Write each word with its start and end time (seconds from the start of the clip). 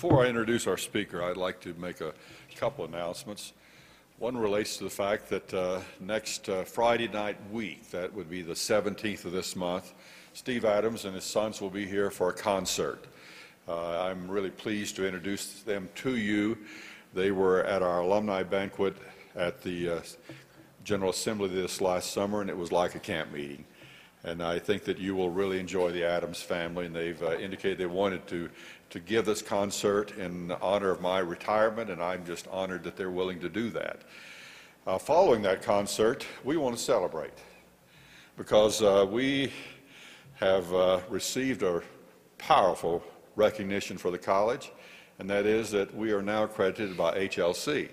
Before 0.00 0.24
I 0.24 0.28
introduce 0.28 0.68
our 0.68 0.76
speaker, 0.76 1.24
I'd 1.24 1.36
like 1.36 1.58
to 1.62 1.74
make 1.74 2.00
a 2.00 2.14
couple 2.54 2.84
announcements. 2.84 3.52
One 4.20 4.36
relates 4.36 4.76
to 4.76 4.84
the 4.84 4.90
fact 4.90 5.28
that 5.30 5.52
uh, 5.52 5.80
next 5.98 6.48
uh, 6.48 6.62
Friday 6.62 7.08
night 7.08 7.36
week, 7.50 7.90
that 7.90 8.14
would 8.14 8.30
be 8.30 8.42
the 8.42 8.52
17th 8.52 9.24
of 9.24 9.32
this 9.32 9.56
month, 9.56 9.94
Steve 10.34 10.64
Adams 10.64 11.04
and 11.04 11.16
his 11.16 11.24
sons 11.24 11.60
will 11.60 11.68
be 11.68 11.84
here 11.84 12.12
for 12.12 12.30
a 12.30 12.32
concert. 12.32 13.08
Uh, 13.66 14.02
I'm 14.02 14.30
really 14.30 14.50
pleased 14.50 14.94
to 14.96 15.04
introduce 15.04 15.62
them 15.64 15.88
to 15.96 16.16
you. 16.16 16.56
They 17.12 17.32
were 17.32 17.64
at 17.64 17.82
our 17.82 17.98
alumni 17.98 18.44
banquet 18.44 18.96
at 19.34 19.62
the 19.62 19.88
uh, 19.90 20.00
General 20.84 21.10
Assembly 21.10 21.48
this 21.48 21.80
last 21.80 22.12
summer, 22.12 22.40
and 22.40 22.48
it 22.48 22.56
was 22.56 22.70
like 22.70 22.94
a 22.94 23.00
camp 23.00 23.32
meeting. 23.32 23.64
And 24.24 24.42
I 24.42 24.58
think 24.58 24.84
that 24.84 24.98
you 24.98 25.14
will 25.14 25.30
really 25.30 25.60
enjoy 25.60 25.92
the 25.92 26.04
Adams 26.04 26.42
family, 26.42 26.86
and 26.86 26.94
they've 26.94 27.22
uh, 27.22 27.36
indicated 27.38 27.78
they 27.78 27.86
wanted 27.86 28.26
to, 28.28 28.50
to 28.90 29.00
give 29.00 29.26
this 29.26 29.42
concert 29.42 30.16
in 30.16 30.50
honor 30.62 30.90
of 30.90 31.00
my 31.00 31.18
retirement, 31.18 31.90
and 31.90 32.02
I'm 32.02 32.24
just 32.24 32.48
honored 32.48 32.84
that 32.84 32.96
they're 32.96 33.10
willing 33.10 33.40
to 33.40 33.48
do 33.48 33.70
that. 33.70 34.02
Uh, 34.86 34.96
following 34.96 35.42
that 35.42 35.60
concert, 35.60 36.26
we 36.44 36.56
want 36.56 36.76
to 36.76 36.82
celebrate 36.82 37.34
because 38.36 38.80
uh, 38.82 39.06
we 39.08 39.52
have 40.36 40.72
uh, 40.72 41.00
received 41.10 41.62
a 41.62 41.82
powerful 42.38 43.02
recognition 43.36 43.98
for 43.98 44.10
the 44.10 44.18
college, 44.18 44.72
and 45.18 45.28
that 45.28 45.44
is 45.44 45.70
that 45.70 45.94
we 45.94 46.12
are 46.12 46.22
now 46.22 46.44
accredited 46.44 46.96
by 46.96 47.18
HLC. 47.18 47.88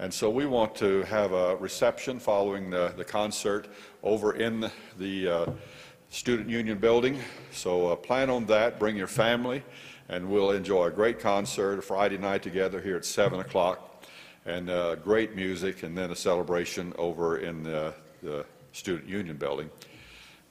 And 0.00 0.12
so 0.12 0.28
we 0.28 0.46
want 0.46 0.74
to 0.76 1.02
have 1.02 1.32
a 1.32 1.54
reception 1.56 2.18
following 2.18 2.70
the, 2.70 2.92
the 2.96 3.04
concert 3.04 3.68
over 4.02 4.34
in 4.34 4.68
the 4.98 5.28
uh, 5.28 5.46
Student 6.08 6.48
Union 6.48 6.78
building. 6.78 7.20
So 7.52 7.88
uh, 7.88 7.96
plan 7.96 8.30
on 8.30 8.46
that, 8.46 8.80
bring 8.80 8.96
your 8.96 9.06
family, 9.06 9.62
and 10.08 10.28
we'll 10.28 10.50
enjoy 10.50 10.86
a 10.86 10.90
great 10.90 11.18
concert 11.18 11.82
Friday 11.82 12.18
night 12.18 12.42
together 12.42 12.80
here 12.80 12.96
at 12.96 13.04
7 13.04 13.40
o'clock, 13.40 14.04
and 14.44 14.68
uh, 14.68 14.96
great 14.96 15.34
music, 15.34 15.82
and 15.82 15.96
then 15.96 16.10
a 16.10 16.16
celebration 16.16 16.92
over 16.98 17.38
in 17.38 17.62
the, 17.62 17.94
the 18.22 18.44
Student 18.72 19.08
Union 19.08 19.36
building. 19.36 19.70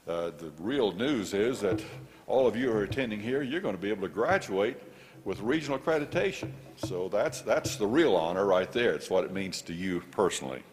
Uh, 0.07 0.31
the 0.37 0.51
real 0.59 0.91
news 0.91 1.33
is 1.33 1.61
that 1.61 1.83
all 2.27 2.47
of 2.47 2.55
you 2.55 2.71
who 2.71 2.77
are 2.77 2.83
attending 2.83 3.19
here, 3.19 3.41
you're 3.41 3.61
going 3.61 3.75
to 3.75 3.81
be 3.81 3.89
able 3.89 4.01
to 4.01 4.13
graduate 4.13 4.77
with 5.23 5.39
regional 5.39 5.79
accreditation. 5.79 6.51
So 6.77 7.07
that's, 7.07 7.41
that's 7.41 7.77
the 7.77 7.87
real 7.87 8.15
honor 8.15 8.45
right 8.45 8.71
there. 8.71 8.93
It's 8.93 9.09
what 9.09 9.23
it 9.23 9.31
means 9.31 9.61
to 9.63 9.73
you 9.73 10.01
personally. 10.11 10.63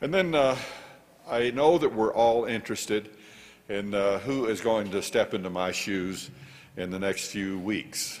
And 0.00 0.12
then 0.12 0.34
uh, 0.34 0.56
I 1.28 1.50
know 1.50 1.78
that 1.78 1.94
we're 1.94 2.12
all 2.12 2.46
interested 2.46 3.10
in 3.68 3.94
uh, 3.94 4.18
who 4.20 4.46
is 4.46 4.60
going 4.60 4.90
to 4.90 5.02
step 5.02 5.34
into 5.34 5.50
my 5.50 5.70
shoes 5.70 6.30
in 6.76 6.90
the 6.90 6.98
next 6.98 7.28
few 7.28 7.58
weeks. 7.58 8.20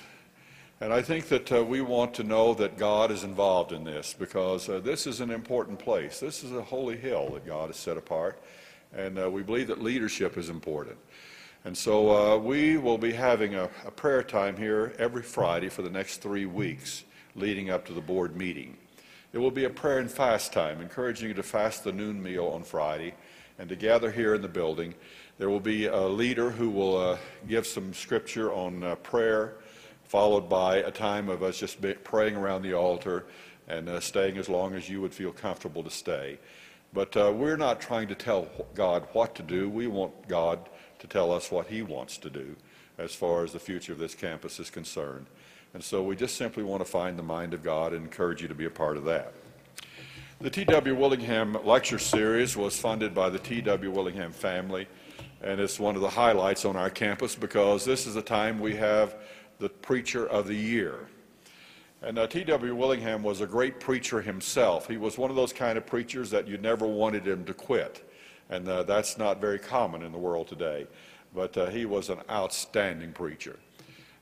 And 0.80 0.92
I 0.92 1.02
think 1.02 1.28
that 1.28 1.52
uh, 1.52 1.62
we 1.62 1.82
want 1.82 2.14
to 2.14 2.24
know 2.24 2.54
that 2.54 2.78
God 2.78 3.10
is 3.10 3.22
involved 3.22 3.72
in 3.72 3.84
this 3.84 4.14
because 4.18 4.68
uh, 4.68 4.80
this 4.80 5.06
is 5.06 5.20
an 5.20 5.30
important 5.30 5.78
place. 5.78 6.20
This 6.20 6.42
is 6.42 6.52
a 6.52 6.62
holy 6.62 6.96
hill 6.96 7.30
that 7.34 7.44
God 7.44 7.68
has 7.68 7.76
set 7.76 7.96
apart. 7.98 8.42
And 8.94 9.18
uh, 9.18 9.30
we 9.30 9.42
believe 9.42 9.68
that 9.68 9.82
leadership 9.82 10.38
is 10.38 10.48
important. 10.48 10.96
And 11.64 11.76
so 11.76 12.10
uh, 12.10 12.38
we 12.38 12.78
will 12.78 12.96
be 12.96 13.12
having 13.12 13.54
a, 13.54 13.64
a, 13.84 13.90
prayer 13.90 14.22
time 14.22 14.56
here 14.56 14.94
every 14.98 15.22
Friday 15.22 15.68
for 15.68 15.82
the 15.82 15.90
next 15.90 16.22
three 16.22 16.46
weeks 16.46 17.04
leading 17.36 17.68
up 17.68 17.84
to 17.86 17.92
the 17.92 18.00
board 18.00 18.34
meeting. 18.34 18.78
It 19.34 19.38
will 19.38 19.50
be 19.50 19.64
a 19.64 19.70
prayer 19.70 19.98
and 19.98 20.10
fast 20.10 20.52
time, 20.52 20.80
encouraging 20.80 21.28
you 21.28 21.34
to 21.34 21.42
fast 21.42 21.84
the 21.84 21.92
noon 21.92 22.22
meal 22.22 22.46
on 22.46 22.62
Friday 22.62 23.14
and 23.58 23.68
to 23.68 23.76
gather 23.76 24.10
here 24.10 24.34
in 24.34 24.40
the 24.40 24.48
building. 24.48 24.94
There 25.40 25.48
will 25.48 25.58
be 25.58 25.86
a 25.86 26.02
leader 26.02 26.50
who 26.50 26.68
will 26.68 26.98
uh, 26.98 27.16
give 27.48 27.66
some 27.66 27.94
scripture 27.94 28.52
on 28.52 28.84
uh, 28.84 28.96
prayer, 28.96 29.54
followed 30.04 30.50
by 30.50 30.76
a 30.76 30.90
time 30.90 31.30
of 31.30 31.42
us 31.42 31.58
just 31.58 31.78
praying 32.04 32.36
around 32.36 32.60
the 32.60 32.74
altar 32.74 33.24
and 33.66 33.88
uh, 33.88 34.00
staying 34.00 34.36
as 34.36 34.50
long 34.50 34.74
as 34.74 34.90
you 34.90 35.00
would 35.00 35.14
feel 35.14 35.32
comfortable 35.32 35.82
to 35.82 35.88
stay. 35.88 36.38
But 36.92 37.16
uh, 37.16 37.32
we're 37.34 37.56
not 37.56 37.80
trying 37.80 38.08
to 38.08 38.14
tell 38.14 38.48
God 38.74 39.08
what 39.14 39.34
to 39.36 39.42
do. 39.42 39.70
We 39.70 39.86
want 39.86 40.28
God 40.28 40.68
to 40.98 41.06
tell 41.06 41.32
us 41.32 41.50
what 41.50 41.68
he 41.68 41.80
wants 41.80 42.18
to 42.18 42.28
do 42.28 42.54
as 42.98 43.14
far 43.14 43.42
as 43.42 43.54
the 43.54 43.58
future 43.58 43.94
of 43.94 43.98
this 43.98 44.14
campus 44.14 44.60
is 44.60 44.68
concerned. 44.68 45.24
And 45.72 45.82
so 45.82 46.02
we 46.02 46.16
just 46.16 46.36
simply 46.36 46.64
want 46.64 46.84
to 46.84 46.90
find 46.90 47.18
the 47.18 47.22
mind 47.22 47.54
of 47.54 47.62
God 47.62 47.94
and 47.94 48.04
encourage 48.04 48.42
you 48.42 48.48
to 48.48 48.54
be 48.54 48.66
a 48.66 48.70
part 48.70 48.98
of 48.98 49.06
that. 49.06 49.32
The 50.42 50.50
T.W. 50.50 50.94
Willingham 50.94 51.56
Lecture 51.64 51.98
Series 51.98 52.58
was 52.58 52.78
funded 52.78 53.14
by 53.14 53.30
the 53.30 53.38
T.W. 53.38 53.90
Willingham 53.90 54.32
family, 54.32 54.86
and 55.42 55.60
it's 55.60 55.80
one 55.80 55.96
of 55.96 56.02
the 56.02 56.10
highlights 56.10 56.64
on 56.64 56.76
our 56.76 56.90
campus 56.90 57.34
because 57.34 57.84
this 57.84 58.06
is 58.06 58.14
the 58.14 58.22
time 58.22 58.60
we 58.60 58.76
have 58.76 59.16
the 59.58 59.68
Preacher 59.68 60.26
of 60.26 60.46
the 60.46 60.54
Year. 60.54 61.08
And 62.02 62.18
uh, 62.18 62.26
T.W. 62.26 62.74
Willingham 62.74 63.22
was 63.22 63.40
a 63.40 63.46
great 63.46 63.78
preacher 63.78 64.22
himself. 64.22 64.88
He 64.88 64.96
was 64.96 65.18
one 65.18 65.30
of 65.30 65.36
those 65.36 65.52
kind 65.52 65.76
of 65.76 65.86
preachers 65.86 66.30
that 66.30 66.48
you 66.48 66.56
never 66.56 66.86
wanted 66.86 67.26
him 67.26 67.44
to 67.44 67.54
quit 67.54 68.10
and 68.50 68.68
uh, 68.68 68.82
that's 68.82 69.16
not 69.16 69.40
very 69.40 69.58
common 69.58 70.02
in 70.02 70.12
the 70.12 70.18
world 70.18 70.48
today. 70.48 70.86
But 71.34 71.56
uh, 71.56 71.66
he 71.70 71.86
was 71.86 72.10
an 72.10 72.18
outstanding 72.28 73.12
preacher. 73.12 73.58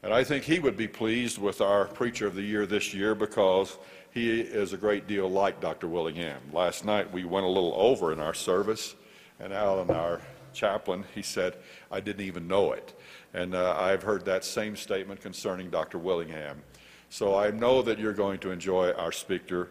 And 0.03 0.13
I 0.13 0.23
think 0.23 0.45
he 0.45 0.61
would 0.61 0.77
be 0.77 0.87
pleased 0.87 1.39
with 1.39 1.61
our 1.61 1.87
Preacher 1.87 2.27
of 2.27 2.35
the 2.35 2.43
Year 2.43 2.67
this 2.67 2.95
year 2.95 3.15
because 3.15 3.79
he 4.13 4.41
is 4.41 4.73
a 4.73 4.77
great 4.77 5.09
deal 5.09 5.29
like 5.29 5.61
Dr. 5.61 5.89
Willingham. 5.89 6.41
Last 6.53 6.85
night 6.85 7.11
we 7.11 7.25
went 7.25 7.47
a 7.47 7.49
little 7.49 7.73
over 7.75 8.13
in 8.13 8.21
our 8.21 8.35
service, 8.35 8.95
and 9.41 9.53
Alan, 9.53 9.91
our 9.91 10.21
chaplain, 10.53 11.05
he 11.15 11.23
said, 11.23 11.57
I 11.91 12.01
didn't 12.01 12.25
even 12.25 12.47
know 12.47 12.73
it. 12.73 12.99
And 13.35 13.55
uh, 13.55 13.77
I've 13.79 14.03
heard 14.03 14.25
that 14.25 14.45
same 14.45 14.77
statement 14.77 15.21
concerning 15.21 15.71
Dr. 15.71 15.99
Willingham. 15.99 16.63
So 17.11 17.37
I 17.37 17.51
know 17.51 17.83
that 17.83 17.99
you're 17.99 18.13
going 18.13 18.39
to 18.41 18.51
enjoy 18.51 18.93
our 18.93 19.13
speaker, 19.13 19.71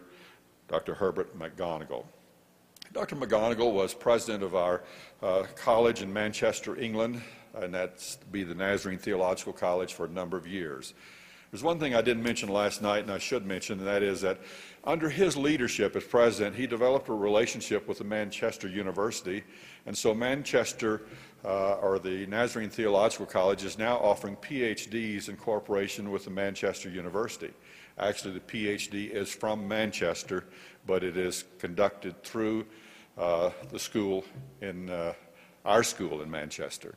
Dr. 0.66 0.94
Herbert 0.94 1.38
McGonigle. 1.38 2.04
Dr. 2.92 3.16
McGonigle 3.16 3.72
was 3.72 3.94
president 3.94 4.42
of 4.42 4.54
our 4.54 4.82
uh, 5.22 5.44
college 5.54 6.02
in 6.02 6.12
Manchester, 6.12 6.76
England, 6.76 7.20
and 7.54 7.72
that's 7.72 8.16
be 8.32 8.44
the 8.44 8.54
Nazarene 8.54 8.98
Theological 8.98 9.52
College 9.52 9.92
for 9.92 10.06
a 10.06 10.08
number 10.08 10.36
of 10.36 10.46
years. 10.46 10.94
There's 11.50 11.62
one 11.62 11.78
thing 11.78 11.94
I 11.94 12.02
didn't 12.02 12.22
mention 12.22 12.50
last 12.50 12.82
night, 12.82 13.04
and 13.04 13.10
I 13.10 13.16
should 13.16 13.46
mention, 13.46 13.78
and 13.78 13.88
that 13.88 14.02
is 14.02 14.20
that 14.20 14.38
under 14.84 15.08
his 15.08 15.34
leadership 15.34 15.96
as 15.96 16.04
president, 16.04 16.54
he 16.54 16.66
developed 16.66 17.08
a 17.08 17.14
relationship 17.14 17.88
with 17.88 17.98
the 17.98 18.04
Manchester 18.04 18.68
University, 18.68 19.44
and 19.86 19.96
so 19.96 20.12
Manchester, 20.12 21.02
uh, 21.46 21.76
or 21.76 21.98
the 21.98 22.26
Nazarene 22.26 22.68
Theological 22.68 23.24
College, 23.24 23.64
is 23.64 23.78
now 23.78 23.96
offering 23.96 24.36
PhDs 24.36 25.30
in 25.30 25.36
cooperation 25.36 26.10
with 26.10 26.24
the 26.24 26.30
Manchester 26.30 26.90
University. 26.90 27.52
Actually, 27.98 28.34
the 28.34 28.40
PhD 28.40 29.10
is 29.10 29.30
from 29.30 29.66
Manchester, 29.66 30.44
but 30.86 31.02
it 31.02 31.16
is 31.16 31.44
conducted 31.58 32.22
through 32.24 32.66
uh, 33.16 33.50
the 33.70 33.78
school 33.78 34.22
in 34.60 34.90
uh, 34.90 35.14
our 35.64 35.82
school 35.82 36.20
in 36.20 36.30
Manchester. 36.30 36.94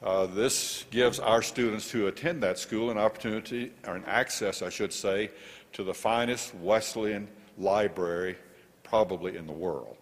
Uh, 0.00 0.26
this 0.26 0.84
gives 0.92 1.18
our 1.18 1.42
students 1.42 1.90
who 1.90 2.06
attend 2.06 2.40
that 2.40 2.56
school 2.56 2.90
an 2.90 2.98
opportunity, 2.98 3.72
or 3.84 3.96
an 3.96 4.04
access, 4.06 4.62
I 4.62 4.68
should 4.68 4.92
say, 4.92 5.30
to 5.72 5.82
the 5.82 5.92
finest 5.92 6.54
Wesleyan 6.54 7.26
library 7.58 8.36
probably 8.84 9.36
in 9.36 9.46
the 9.46 9.52
world. 9.52 9.96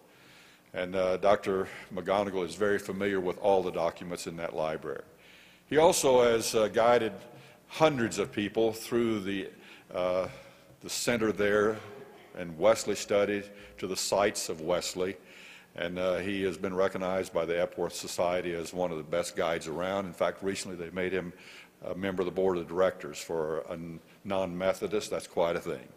And 0.73 0.95
uh, 0.95 1.17
Dr. 1.17 1.67
McGonigle 1.91 2.45
is 2.45 2.53
very 2.53 2.77
familiar 2.77 3.19
with 3.19 3.39
all 3.39 3.63
the 3.63 3.71
documents 3.71 4.27
in 4.27 4.37
that 4.37 4.55
library. 4.55 5.01
He 5.67 5.77
also 5.77 6.21
has 6.21 6.53
uh, 6.53 6.67
guided 6.67 7.13
hundreds 7.67 8.19
of 8.19 8.31
people 8.31 8.73
through 8.73 9.21
the, 9.21 9.49
uh, 9.93 10.27
the 10.81 10.89
center 10.89 11.31
there 11.31 11.77
and 12.37 12.55
Wesley 12.59 12.95
study 12.95 13.41
to 13.79 13.87
the 13.87 13.97
sites 13.97 14.47
of 14.47 14.61
Wesley. 14.61 15.17
And 15.77 15.99
uh, 15.99 16.17
he 16.17 16.43
has 16.43 16.57
been 16.57 16.73
recognized 16.73 17.33
by 17.33 17.45
the 17.45 17.59
Epworth 17.59 17.93
Society 17.93 18.53
as 18.53 18.73
one 18.73 18.91
of 18.91 18.97
the 18.97 19.03
best 19.03 19.35
guides 19.35 19.67
around. 19.67 20.05
In 20.05 20.13
fact, 20.13 20.41
recently 20.41 20.75
they 20.75 20.89
made 20.89 21.13
him 21.13 21.33
a 21.85 21.93
member 21.93 22.21
of 22.21 22.25
the 22.25 22.31
board 22.31 22.57
of 22.57 22.67
directors 22.67 23.19
for 23.19 23.59
a 23.69 23.77
non 24.23 24.57
Methodist. 24.57 25.11
That's 25.11 25.27
quite 25.27 25.55
a 25.55 25.59
thing. 25.59 25.87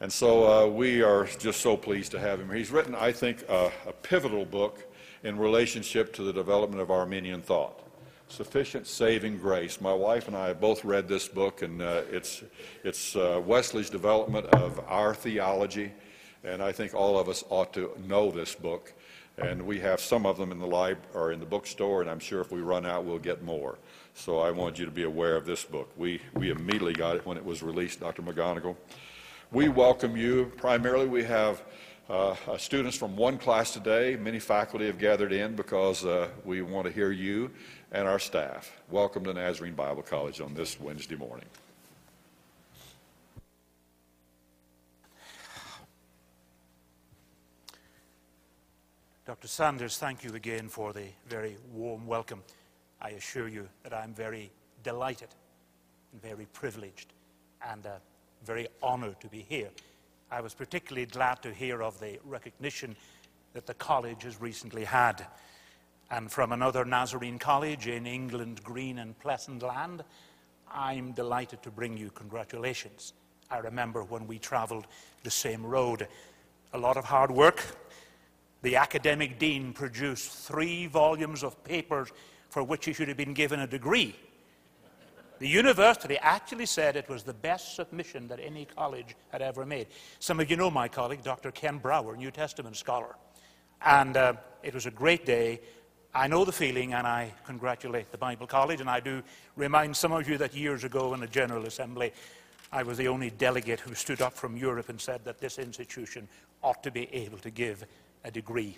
And 0.00 0.12
so 0.12 0.50
uh, 0.50 0.66
we 0.66 1.02
are 1.02 1.24
just 1.24 1.60
so 1.60 1.76
pleased 1.76 2.12
to 2.12 2.18
have 2.18 2.40
him. 2.40 2.50
He's 2.50 2.70
written, 2.70 2.94
I 2.94 3.12
think, 3.12 3.42
a 3.48 3.70
pivotal 4.02 4.44
book 4.44 4.86
in 5.22 5.38
relationship 5.38 6.12
to 6.14 6.22
the 6.22 6.32
development 6.32 6.80
of 6.80 6.90
Arminian 6.90 7.42
thought. 7.42 7.80
Sufficient 8.28 8.86
Saving 8.86 9.38
Grace. 9.38 9.80
My 9.80 9.92
wife 9.92 10.28
and 10.28 10.36
I 10.36 10.48
have 10.48 10.60
both 10.60 10.84
read 10.84 11.08
this 11.08 11.26
book, 11.28 11.62
and 11.62 11.82
uh, 11.82 12.02
it's, 12.10 12.42
it's 12.84 13.16
uh, 13.16 13.42
Wesley's 13.44 13.90
development 13.90 14.46
of 14.54 14.80
our 14.86 15.14
theology, 15.14 15.92
and 16.44 16.62
I 16.62 16.72
think 16.72 16.94
all 16.94 17.18
of 17.18 17.28
us 17.28 17.44
ought 17.50 17.72
to 17.74 17.90
know 18.06 18.30
this 18.30 18.54
book. 18.54 18.92
And 19.38 19.62
we 19.62 19.80
have 19.80 20.00
some 20.00 20.26
of 20.26 20.36
them 20.36 20.52
in 20.52 20.58
the 20.58 20.66
lib- 20.66 21.06
or 21.14 21.32
in 21.32 21.40
the 21.40 21.46
bookstore, 21.46 22.02
and 22.02 22.10
I'm 22.10 22.18
sure 22.18 22.40
if 22.40 22.52
we 22.52 22.60
run 22.60 22.84
out, 22.84 23.04
we'll 23.04 23.18
get 23.18 23.42
more. 23.42 23.78
So 24.12 24.38
I 24.38 24.50
want 24.50 24.78
you 24.78 24.84
to 24.84 24.90
be 24.90 25.04
aware 25.04 25.34
of 25.36 25.46
this 25.46 25.64
book. 25.64 25.90
We, 25.96 26.20
we 26.34 26.50
immediately 26.50 26.92
got 26.92 27.16
it 27.16 27.24
when 27.24 27.38
it 27.38 27.44
was 27.44 27.62
released, 27.62 28.00
Dr. 28.00 28.22
McGonigle. 28.22 28.76
We 29.50 29.68
welcome 29.68 30.16
you. 30.16 30.52
Primarily, 30.56 31.06
we 31.06 31.24
have 31.24 31.62
uh, 32.10 32.34
uh, 32.48 32.58
students 32.58 32.98
from 32.98 33.16
one 33.16 33.38
class 33.38 33.72
today. 33.72 34.16
Many 34.16 34.40
faculty 34.40 34.86
have 34.86 34.98
gathered 34.98 35.32
in 35.32 35.54
because 35.54 36.04
uh, 36.04 36.28
we 36.44 36.60
want 36.60 36.86
to 36.86 36.92
hear 36.92 37.10
you 37.10 37.50
and 37.92 38.06
our 38.06 38.18
staff. 38.18 38.78
Welcome 38.90 39.24
to 39.24 39.32
Nazarene 39.32 39.74
Bible 39.74 40.02
College 40.02 40.40
on 40.40 40.52
this 40.52 40.78
Wednesday 40.78 41.16
morning. 41.16 41.46
Dr. 49.30 49.46
Sanders, 49.46 49.96
thank 49.96 50.24
you 50.24 50.34
again 50.34 50.68
for 50.68 50.92
the 50.92 51.06
very 51.28 51.56
warm 51.72 52.04
welcome. 52.04 52.42
I 53.00 53.10
assure 53.10 53.46
you 53.46 53.68
that 53.84 53.94
I'm 53.94 54.12
very 54.12 54.50
delighted 54.82 55.28
and 56.10 56.20
very 56.20 56.46
privileged 56.46 57.12
and 57.70 57.86
uh, 57.86 57.90
very 58.44 58.66
honored 58.82 59.20
to 59.20 59.28
be 59.28 59.46
here. 59.48 59.68
I 60.32 60.40
was 60.40 60.52
particularly 60.52 61.06
glad 61.06 61.42
to 61.42 61.54
hear 61.54 61.80
of 61.80 62.00
the 62.00 62.18
recognition 62.24 62.96
that 63.52 63.66
the 63.66 63.74
college 63.74 64.24
has 64.24 64.40
recently 64.40 64.82
had. 64.82 65.24
And 66.10 66.28
from 66.28 66.50
another 66.50 66.84
Nazarene 66.84 67.38
college 67.38 67.86
in 67.86 68.06
England, 68.06 68.64
green 68.64 68.98
and 68.98 69.16
pleasant 69.20 69.62
land, 69.62 70.02
I'm 70.72 71.12
delighted 71.12 71.62
to 71.62 71.70
bring 71.70 71.96
you 71.96 72.10
congratulations. 72.10 73.12
I 73.48 73.58
remember 73.58 74.02
when 74.02 74.26
we 74.26 74.40
traveled 74.40 74.88
the 75.22 75.30
same 75.30 75.64
road. 75.64 76.08
A 76.72 76.78
lot 76.78 76.96
of 76.96 77.04
hard 77.04 77.30
work. 77.30 77.62
The 78.62 78.76
academic 78.76 79.38
dean 79.38 79.72
produced 79.72 80.30
three 80.30 80.86
volumes 80.86 81.42
of 81.42 81.62
papers 81.64 82.12
for 82.50 82.62
which 82.62 82.84
he 82.84 82.92
should 82.92 83.08
have 83.08 83.16
been 83.16 83.34
given 83.34 83.60
a 83.60 83.66
degree. 83.66 84.14
The 85.38 85.48
university 85.48 86.18
actually 86.18 86.66
said 86.66 86.96
it 86.96 87.08
was 87.08 87.22
the 87.22 87.32
best 87.32 87.74
submission 87.74 88.28
that 88.28 88.38
any 88.40 88.66
college 88.66 89.16
had 89.30 89.40
ever 89.40 89.64
made. 89.64 89.86
Some 90.18 90.38
of 90.38 90.50
you 90.50 90.56
know 90.56 90.70
my 90.70 90.86
colleague, 90.86 91.22
Dr. 91.22 91.50
Ken 91.50 91.78
Brower, 91.78 92.14
New 92.14 92.30
Testament 92.30 92.76
scholar. 92.76 93.16
And 93.82 94.18
uh, 94.18 94.34
it 94.62 94.74
was 94.74 94.84
a 94.84 94.90
great 94.90 95.24
day. 95.24 95.60
I 96.14 96.26
know 96.26 96.44
the 96.44 96.52
feeling, 96.52 96.92
and 96.92 97.06
I 97.06 97.32
congratulate 97.46 98.12
the 98.12 98.18
Bible 98.18 98.46
College. 98.46 98.82
And 98.82 98.90
I 98.90 99.00
do 99.00 99.22
remind 99.56 99.96
some 99.96 100.12
of 100.12 100.28
you 100.28 100.36
that 100.36 100.52
years 100.52 100.84
ago 100.84 101.14
in 101.14 101.22
a 101.22 101.26
General 101.26 101.64
Assembly, 101.64 102.12
I 102.70 102.82
was 102.82 102.98
the 102.98 103.08
only 103.08 103.30
delegate 103.30 103.80
who 103.80 103.94
stood 103.94 104.20
up 104.20 104.34
from 104.34 104.58
Europe 104.58 104.90
and 104.90 105.00
said 105.00 105.24
that 105.24 105.40
this 105.40 105.58
institution 105.58 106.28
ought 106.62 106.82
to 106.82 106.90
be 106.90 107.08
able 107.14 107.38
to 107.38 107.50
give 107.50 107.86
a 108.24 108.30
degree. 108.30 108.76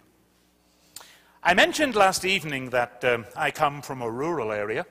I 1.42 1.54
mentioned 1.54 1.96
last 1.96 2.24
evening 2.24 2.70
that 2.70 3.04
um, 3.04 3.26
I 3.36 3.50
come 3.50 3.82
from 3.82 4.02
a 4.02 4.10
rural 4.10 4.52
area. 4.52 4.86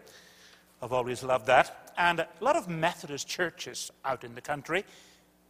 I've 0.81 0.94
always 0.94 1.24
loved 1.24 1.45
that. 1.48 1.94
And 1.98 2.19
a 2.19 2.27
lot 2.39 2.56
of 2.56 2.68
Methodist 2.68 3.27
churches 3.27 3.92
out 4.03 4.24
in 4.24 4.36
the 4.36 4.42
country 4.42 4.83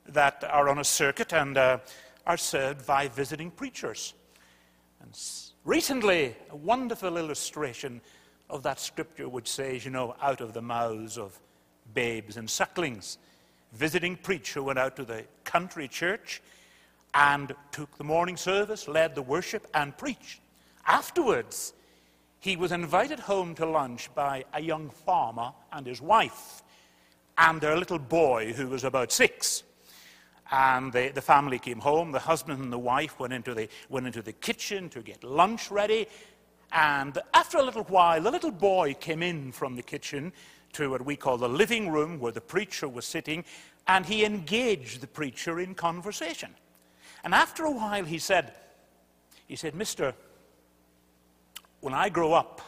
that 0.08 0.44
are 0.50 0.70
on 0.70 0.80
a 0.80 0.84
circuit 0.84 1.34
and 1.34 1.58
uh, 1.58 1.78
are 2.28 2.38
served 2.38 2.86
by 2.86 3.08
visiting 3.08 3.50
preachers. 3.52 4.14
And 5.02 5.18
recently, 5.66 6.36
a 6.50 6.56
wonderful 6.56 7.18
illustration 7.18 8.02
of 8.50 8.64
that 8.64 8.80
scripture 8.80 9.30
which 9.30 9.50
says, 9.50 9.86
you 9.86 9.92
know, 9.92 10.16
out 10.22 10.42
of 10.42 10.54
the 10.54 10.62
mouths 10.62 11.18
of 11.18 11.40
babes 11.94 12.38
and 12.38 12.50
sucklings. 12.50 13.18
Visiting 13.74 14.18
preacher 14.18 14.62
went 14.62 14.78
out 14.78 14.96
to 14.98 15.06
the 15.06 15.26
country 15.44 15.88
church 15.88 16.42
and 17.14 17.54
took 17.72 17.98
the 17.98 18.04
morning 18.04 18.38
service, 18.38 18.88
led 18.88 19.16
the 19.16 19.22
worship, 19.22 19.68
and 19.74 19.98
preached. 19.98 20.42
Afterwards, 20.88 21.74
he 22.40 22.56
was 22.56 22.72
invited 22.72 23.20
home 23.20 23.54
to 23.56 23.66
lunch 23.66 24.14
by 24.16 24.46
a 24.54 24.62
young 24.62 24.90
farmer 24.90 25.52
and 25.72 25.86
his 25.86 26.02
wife 26.02 26.64
and 27.38 27.62
their 27.62 27.78
little 27.78 28.00
boy 28.00 28.54
who 28.54 28.68
was 28.68 28.84
about 28.84 29.12
six. 29.12 29.64
And 30.52 30.92
the, 30.92 31.12
the 31.14 31.22
family 31.22 31.60
came 31.60 31.80
home. 31.80 32.12
The 32.12 32.20
husband 32.20 32.62
and 32.62 32.72
the 32.72 32.80
wife 32.80 33.20
went 33.20 33.34
into 33.34 33.54
the, 33.54 33.70
went 33.90 34.06
into 34.06 34.22
the 34.22 34.34
kitchen 34.34 34.90
to 34.90 35.02
get 35.02 35.24
lunch 35.24 35.72
ready. 35.72 36.08
And 36.72 37.18
after 37.34 37.58
a 37.58 37.64
little 37.64 37.84
while, 37.84 38.22
the 38.22 38.32
little 38.32 38.52
boy 38.52 38.96
came 38.96 39.24
in 39.24 39.52
from 39.52 39.76
the 39.76 39.82
kitchen 39.82 40.34
to 40.74 40.90
what 40.90 41.06
we 41.06 41.16
call 41.16 41.38
the 41.38 41.50
living 41.50 41.90
room 41.90 42.20
where 42.20 42.32
the 42.32 42.42
preacher 42.42 42.88
was 42.88 43.06
sitting, 43.06 43.44
and 43.88 44.06
he 44.06 44.24
engaged 44.24 45.02
the 45.02 45.08
preacher 45.08 45.60
in 45.60 45.74
conversation. 45.74 46.54
And 47.24 47.34
after 47.34 47.66
a 47.66 47.72
while, 47.72 48.04
he 48.04 48.18
said, 48.18 48.54
he 49.48 49.56
said, 49.56 49.76
Mister, 49.76 50.14
when 51.82 51.94
I 51.94 52.10
grow 52.10 52.34
up, 52.34 52.62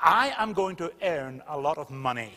I 0.00 0.34
am 0.36 0.52
going 0.52 0.76
to 0.76 0.92
earn 1.02 1.42
a 1.48 1.58
lot 1.58 1.78
of 1.78 1.90
money 1.90 2.32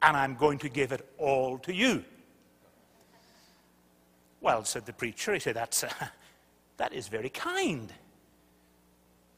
and 0.00 0.16
I'm 0.16 0.34
going 0.34 0.58
to 0.58 0.68
give 0.68 0.92
it 0.92 1.08
all 1.18 1.58
to 1.58 1.74
you. 1.74 2.04
Well, 4.40 4.64
said 4.64 4.86
the 4.86 4.92
preacher, 4.92 5.32
he 5.34 5.38
said, 5.38 5.54
That's, 5.54 5.84
uh, 5.84 5.90
that 6.76 6.92
is 6.92 7.08
very 7.08 7.30
kind. 7.30 7.92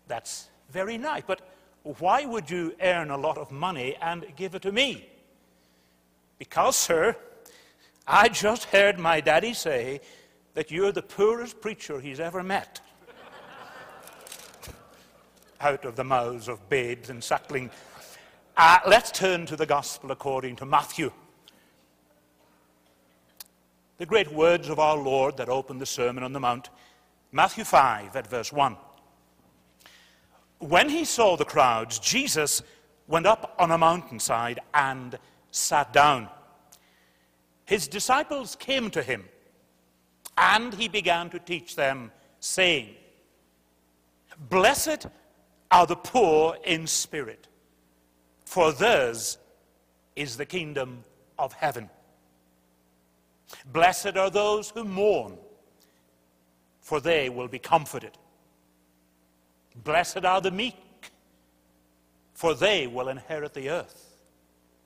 That's 0.08 0.48
very 0.70 0.96
nice. 0.98 1.22
But 1.26 1.42
why 1.98 2.24
would 2.24 2.50
you 2.50 2.74
earn 2.80 3.10
a 3.10 3.16
lot 3.16 3.36
of 3.36 3.50
money 3.52 3.96
and 4.00 4.24
give 4.36 4.54
it 4.54 4.62
to 4.62 4.72
me? 4.72 5.06
Because, 6.38 6.76
sir, 6.76 7.16
I 8.06 8.28
just 8.28 8.64
heard 8.64 8.98
my 8.98 9.20
daddy 9.20 9.54
say 9.54 10.00
that 10.52 10.70
you're 10.70 10.92
the 10.92 11.02
poorest 11.02 11.60
preacher 11.62 12.00
he's 12.00 12.20
ever 12.20 12.42
met 12.42 12.80
out 15.60 15.86
of 15.86 15.96
the 15.96 16.04
mouths 16.04 16.46
of 16.46 16.68
babes 16.68 17.08
and 17.08 17.24
suckling. 17.24 17.70
Uh, 18.56 18.78
let's 18.86 19.10
turn 19.10 19.46
to 19.46 19.56
the 19.56 19.64
gospel 19.64 20.10
according 20.10 20.56
to 20.56 20.66
Matthew. 20.66 21.10
The 23.96 24.04
great 24.04 24.30
words 24.30 24.68
of 24.68 24.78
our 24.78 24.98
Lord 24.98 25.38
that 25.38 25.48
opened 25.48 25.80
the 25.80 25.86
Sermon 25.86 26.22
on 26.22 26.34
the 26.34 26.40
Mount, 26.40 26.68
Matthew 27.32 27.64
5 27.64 28.16
at 28.16 28.26
verse 28.26 28.52
1. 28.52 28.76
When 30.58 30.90
he 30.90 31.06
saw 31.06 31.36
the 31.36 31.44
crowds, 31.46 31.98
Jesus 31.98 32.62
went 33.06 33.24
up 33.24 33.54
on 33.58 33.70
a 33.70 33.78
mountainside 33.78 34.60
and 34.74 35.18
sat 35.50 35.92
down. 35.94 36.28
His 37.64 37.88
disciples 37.88 38.56
came 38.56 38.90
to 38.90 39.02
him, 39.02 39.24
and 40.36 40.74
he 40.74 40.88
began 40.88 41.30
to 41.30 41.38
teach 41.38 41.76
them, 41.76 42.12
saying, 42.40 42.94
Blessed 44.50 45.06
are 45.70 45.86
the 45.86 45.96
poor 45.96 46.56
in 46.64 46.86
spirit, 46.86 47.48
for 48.44 48.72
theirs 48.72 49.38
is 50.14 50.36
the 50.36 50.46
kingdom 50.46 51.04
of 51.38 51.52
heaven. 51.52 51.88
Blessed 53.72 54.16
are 54.16 54.30
those 54.30 54.70
who 54.70 54.84
mourn, 54.84 55.38
for 56.80 57.00
they 57.00 57.28
will 57.30 57.48
be 57.48 57.58
comforted. 57.58 58.18
Blessed 59.82 60.24
are 60.24 60.40
the 60.40 60.50
meek, 60.50 60.76
for 62.34 62.54
they 62.54 62.86
will 62.86 63.08
inherit 63.08 63.54
the 63.54 63.70
earth. 63.70 64.13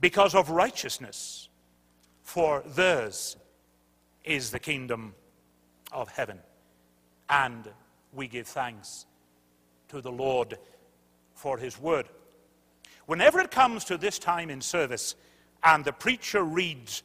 because 0.00 0.34
of 0.34 0.50
righteousness, 0.50 1.48
for 2.22 2.62
theirs 2.66 3.36
is 4.24 4.50
the 4.50 4.58
kingdom 4.58 5.14
of 5.92 6.08
heaven. 6.08 6.38
And 7.28 7.68
we 8.12 8.28
give 8.28 8.46
thanks 8.46 9.06
to 9.88 10.00
the 10.00 10.12
Lord 10.12 10.58
for 11.34 11.58
his 11.58 11.78
word. 11.78 12.08
Whenever 13.06 13.40
it 13.40 13.50
comes 13.50 13.84
to 13.84 13.98
this 13.98 14.18
time 14.18 14.50
in 14.50 14.60
service 14.60 15.14
and 15.62 15.84
the 15.84 15.92
preacher 15.92 16.42
reads 16.42 17.02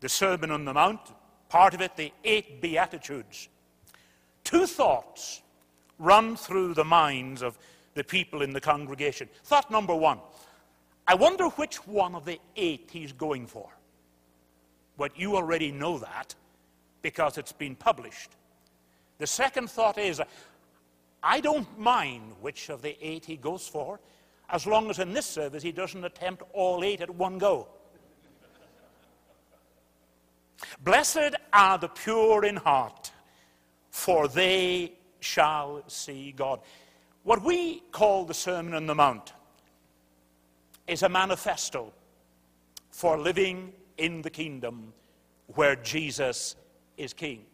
the 0.00 0.08
Sermon 0.08 0.50
on 0.50 0.64
the 0.64 0.72
Mount, 0.72 1.00
part 1.48 1.74
of 1.74 1.80
it, 1.80 1.96
the 1.96 2.12
eight 2.24 2.60
Beatitudes, 2.60 3.48
two 4.44 4.66
thoughts 4.66 5.42
run 5.98 6.36
through 6.36 6.74
the 6.74 6.84
minds 6.84 7.42
of 7.42 7.58
the 7.94 8.04
people 8.04 8.42
in 8.42 8.52
the 8.52 8.60
congregation. 8.60 9.28
Thought 9.44 9.70
number 9.70 9.94
one 9.94 10.20
I 11.08 11.14
wonder 11.14 11.48
which 11.48 11.76
one 11.86 12.14
of 12.14 12.26
the 12.26 12.38
eight 12.54 12.90
he's 12.92 13.12
going 13.12 13.46
for. 13.46 13.70
But 14.98 15.18
you 15.18 15.36
already 15.36 15.72
know 15.72 15.98
that 15.98 16.34
because 17.00 17.38
it's 17.38 17.52
been 17.52 17.74
published. 17.74 18.32
The 19.16 19.26
second 19.26 19.70
thought 19.70 19.96
is 19.96 20.20
I 21.22 21.40
don't 21.40 21.78
mind 21.78 22.34
which 22.42 22.68
of 22.68 22.82
the 22.82 22.94
eight 23.00 23.24
he 23.24 23.38
goes 23.38 23.66
for, 23.66 24.00
as 24.50 24.66
long 24.66 24.90
as 24.90 24.98
in 24.98 25.14
this 25.14 25.24
service 25.24 25.62
he 25.62 25.72
doesn't 25.72 26.04
attempt 26.04 26.42
all 26.52 26.84
eight 26.84 27.00
at 27.00 27.10
one 27.10 27.38
go. 27.38 27.68
Blessed 30.84 31.36
are 31.54 31.78
the 31.78 31.88
pure 31.88 32.44
in 32.44 32.56
heart, 32.56 33.12
for 33.90 34.28
they 34.28 34.92
shall 35.20 35.82
see 35.86 36.32
God. 36.32 36.60
What 37.22 37.42
we 37.42 37.80
call 37.92 38.26
the 38.26 38.34
Sermon 38.34 38.74
on 38.74 38.86
the 38.86 38.94
Mount 38.94 39.32
is 40.88 41.02
a 41.02 41.08
manifesto 41.08 41.92
for 42.90 43.16
living 43.18 43.72
in 43.98 44.22
the 44.22 44.30
kingdom 44.30 44.92
where 45.54 45.76
Jesus 45.76 46.56
is 46.96 47.12
king. 47.12 47.44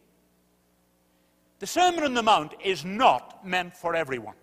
The 1.58 1.66
Sermon 1.66 2.04
on 2.04 2.14
the 2.14 2.22
Mount 2.22 2.54
is 2.64 2.84
not 2.84 3.46
meant 3.46 3.76
for 3.76 3.94
everyone. 3.94 4.34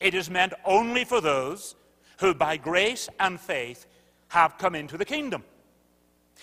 It 0.00 0.14
is 0.14 0.30
meant 0.30 0.54
only 0.64 1.04
for 1.04 1.20
those 1.20 1.76
who, 2.20 2.34
by 2.34 2.56
grace 2.56 3.08
and 3.20 3.40
faith, 3.40 3.86
have 4.28 4.58
come 4.58 4.74
into 4.74 4.96
the 4.96 5.04
kingdom. 5.04 5.44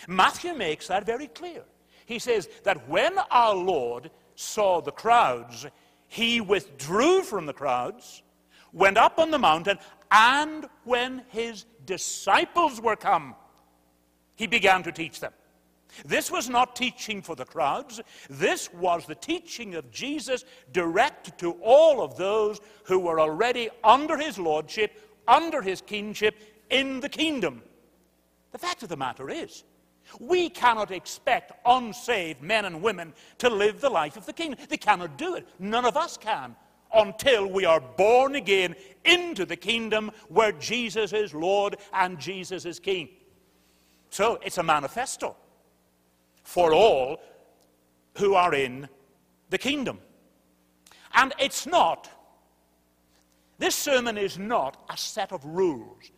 Matthew 0.08 0.54
makes 0.54 0.88
that 0.88 1.06
very 1.06 1.28
clear. 1.28 1.64
He 2.06 2.20
says 2.20 2.50
that 2.64 2.90
when 2.90 3.18
our 3.30 3.56
Lord 3.56 4.10
saw 4.36 4.82
the 4.82 4.92
crowds, 4.92 5.68
he 6.08 6.42
withdrew 6.42 7.22
from 7.22 7.46
the 7.46 7.54
crowds, 7.54 8.24
went 8.74 8.98
up 8.98 9.20
on 9.20 9.32
the 9.32 9.40
mountain, 9.40 9.78
and 10.12 10.68
when 10.84 11.24
his 11.30 11.66
disciples 11.86 12.82
were 12.82 12.96
come, 12.96 13.36
he 14.36 14.48
began 14.48 14.84
to 14.84 14.92
teach 14.92 15.20
them. 15.20 15.34
This 16.06 16.32
was 16.32 16.50
not 16.50 16.76
teaching 16.76 17.22
for 17.22 17.36
the 17.36 17.46
crowds. 17.46 18.00
This 18.30 18.74
was 18.74 19.06
the 19.06 19.16
teaching 19.16 19.76
of 19.76 19.92
Jesus 19.92 20.46
direct 20.72 21.38
to 21.40 21.52
all 21.62 22.02
of 22.02 22.16
those 22.16 22.60
who 22.86 23.00
were 23.00 23.20
already 23.20 23.70
under 23.84 24.18
his 24.18 24.40
lordship, 24.40 24.92
under 25.28 25.62
his 25.62 25.82
kingship, 25.82 26.36
in 26.70 27.02
the 27.02 27.10
kingdom. 27.10 27.62
The 28.52 28.58
fact 28.58 28.84
of 28.84 28.90
the 28.90 28.98
matter 28.98 29.30
is, 29.30 29.64
we 30.20 30.50
cannot 30.50 30.92
expect 30.92 31.52
unsaved 31.66 32.42
men 32.42 32.66
and 32.66 32.82
women 32.82 33.14
to 33.38 33.50
live 33.50 33.82
the 33.82 33.90
life 33.90 34.18
of 34.18 34.26
the 34.26 34.34
kingdom. 34.34 34.60
They 34.70 34.78
cannot 34.78 35.18
do 35.18 35.36
it. 35.36 35.48
None 35.60 35.86
of 35.86 35.96
us 35.98 36.18
can 36.18 36.56
until 36.94 37.48
we 37.48 37.66
are 37.66 37.80
born 37.80 38.36
again 38.36 38.76
into 39.06 39.46
the 39.46 39.56
kingdom 39.56 40.12
where 40.30 40.52
Jesus 40.54 41.14
is 41.14 41.34
Lord 41.34 41.78
and 41.94 42.20
Jesus 42.20 42.66
is 42.66 42.80
King. 42.80 43.10
So 44.10 44.40
it's 44.44 44.58
a 44.58 44.64
manifesto 44.64 45.36
for 46.44 46.74
all 46.74 47.22
who 48.18 48.36
are 48.36 48.54
in 48.54 48.90
the 49.50 49.58
kingdom. 49.58 50.00
And 51.14 51.34
it's 51.40 51.66
not, 51.66 52.10
this 53.58 53.76
sermon 53.76 54.18
is 54.18 54.38
not 54.38 54.84
a 54.90 54.98
set 54.98 55.32
of 55.32 55.44
rules 55.46 56.12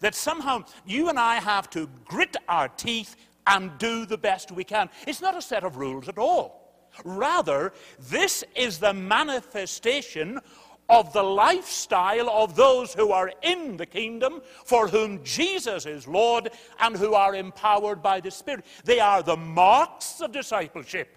that 0.00 0.14
somehow 0.14 0.64
you 0.86 1.08
and 1.08 1.18
I 1.18 1.36
have 1.36 1.68
to 1.70 1.88
grit 2.04 2.36
our 2.48 2.68
teeth 2.68 3.16
and 3.46 3.76
do 3.78 4.06
the 4.06 4.18
best 4.18 4.52
we 4.52 4.64
can. 4.64 4.88
It's 5.06 5.20
not 5.20 5.36
a 5.36 5.42
set 5.42 5.64
of 5.64 5.76
rules 5.76 6.08
at 6.08 6.18
all. 6.18 6.61
Rather, 7.04 7.72
this 7.98 8.44
is 8.54 8.78
the 8.78 8.92
manifestation 8.92 10.40
of 10.88 11.12
the 11.12 11.22
lifestyle 11.22 12.28
of 12.28 12.54
those 12.54 12.92
who 12.92 13.12
are 13.12 13.32
in 13.42 13.76
the 13.76 13.86
kingdom, 13.86 14.42
for 14.64 14.88
whom 14.88 15.22
Jesus 15.24 15.86
is 15.86 16.06
Lord, 16.06 16.50
and 16.80 16.96
who 16.96 17.14
are 17.14 17.34
empowered 17.34 18.02
by 18.02 18.20
the 18.20 18.30
Spirit. 18.30 18.64
They 18.84 19.00
are 19.00 19.22
the 19.22 19.36
marks 19.36 20.20
of 20.20 20.32
discipleship. 20.32 21.16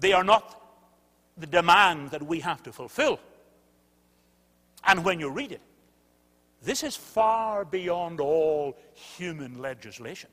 They 0.00 0.12
are 0.12 0.24
not 0.24 0.60
the 1.36 1.46
demand 1.46 2.10
that 2.10 2.22
we 2.22 2.40
have 2.40 2.62
to 2.64 2.72
fulfill. 2.72 3.18
And 4.84 5.04
when 5.04 5.18
you 5.18 5.30
read 5.30 5.52
it, 5.52 5.62
this 6.62 6.82
is 6.82 6.96
far 6.96 7.64
beyond 7.64 8.20
all 8.20 8.76
human 8.92 9.60
legislation. 9.60 10.30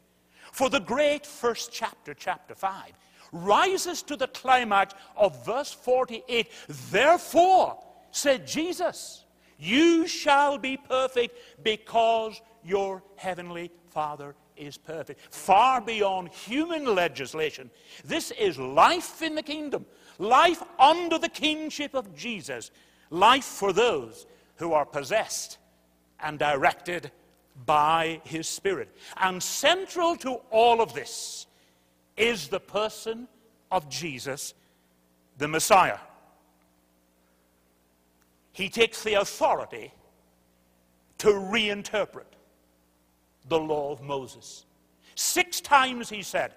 For 0.52 0.70
the 0.70 0.80
great 0.80 1.26
first 1.26 1.72
chapter, 1.72 2.14
chapter 2.14 2.56
5, 2.56 2.92
rises 3.32 4.04
to 4.04 4.16
the 4.16 4.28
climax 4.28 4.94
of 5.16 5.46
verse 5.46 5.72
48. 5.72 6.48
Therefore, 6.92 7.78
said 8.12 8.46
Jesus, 8.46 9.26
you 9.58 10.08
shall 10.08 10.58
be 10.58 10.78
perfect 10.78 11.38
because 11.64 12.42
your 12.64 13.04
heavenly 13.16 13.72
Father 13.90 14.36
is 14.56 14.78
perfect. 14.78 15.34
Far 15.34 15.82
beyond 15.82 16.30
human 16.30 16.96
legislation. 16.96 17.70
This 18.04 18.32
is 18.32 18.58
life 18.58 19.22
in 19.22 19.36
the 19.36 19.44
kingdom, 19.44 19.86
life 20.20 20.62
under 20.80 21.18
the 21.18 21.30
kingship 21.30 21.94
of 21.94 22.16
Jesus, 22.16 22.72
life 23.10 23.46
for 23.46 23.74
those 23.74 24.28
who 24.58 24.74
are 24.74 24.86
possessed 24.86 25.58
and 26.20 26.38
directed 26.38 27.12
by 27.66 28.22
his 28.24 28.48
Spirit. 28.48 28.96
And 29.18 29.42
central 29.42 30.16
to 30.18 30.42
all 30.52 30.82
of 30.82 30.94
this 30.94 31.48
is 32.18 32.48
the 32.48 32.60
person 32.60 33.28
of 33.72 33.90
Jesus, 33.90 34.54
the 35.38 35.48
Messiah. 35.48 36.00
He 38.54 38.70
takes 38.70 39.04
the 39.04 39.16
authority 39.16 39.94
to 41.20 41.28
reinterpret 41.28 42.26
the 43.48 43.60
law 43.60 43.92
of 43.92 44.02
Moses. 44.02 44.66
Six 45.16 45.62
times 45.62 46.10
he 46.10 46.22
said, 46.22 46.54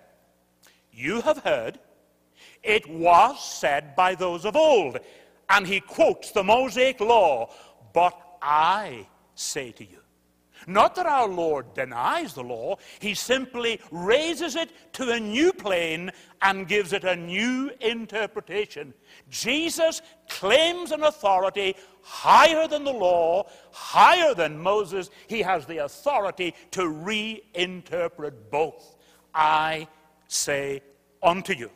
You 0.93 1.21
have 1.21 1.39
heard, 1.39 1.79
it 2.63 2.89
was 2.89 3.43
said 3.43 3.95
by 3.95 4.15
those 4.15 4.45
of 4.45 4.57
old. 4.57 4.99
And 5.51 5.67
he 5.67 5.81
quotes 5.81 6.31
the 6.31 6.43
Mosaic 6.43 7.01
law, 7.01 7.51
but 7.93 8.19
I 8.41 9.07
say 9.35 9.73
to 9.73 9.85
you. 9.85 10.04
Not 10.67 10.95
that 10.95 11.07
our 11.07 11.29
Lord 11.29 11.75
denies 11.75 12.35
the 12.35 12.43
law, 12.43 12.77
he 12.99 13.15
simply 13.15 13.81
raises 13.91 14.57
it 14.57 14.71
to 14.95 15.11
a 15.11 15.21
new 15.21 15.53
plane 15.53 16.11
and 16.43 16.69
gives 16.69 16.93
it 16.93 17.05
a 17.05 17.17
new 17.17 17.71
interpretation. 17.81 18.95
Jesus 19.31 20.03
claims 20.29 20.93
an 20.93 21.03
authority 21.03 21.77
higher 22.03 22.67
than 22.69 22.85
the 22.85 22.93
law, 22.93 23.49
higher 23.73 24.35
than 24.35 24.59
Moses. 24.59 25.11
He 25.27 25.43
has 25.43 25.67
the 25.67 25.79
authority 25.79 26.55
to 26.73 26.83
reinterpret 26.83 28.35
both. 28.51 28.97
I 29.35 29.89
say 30.29 30.83
unto 31.23 31.55
you. 31.55 31.71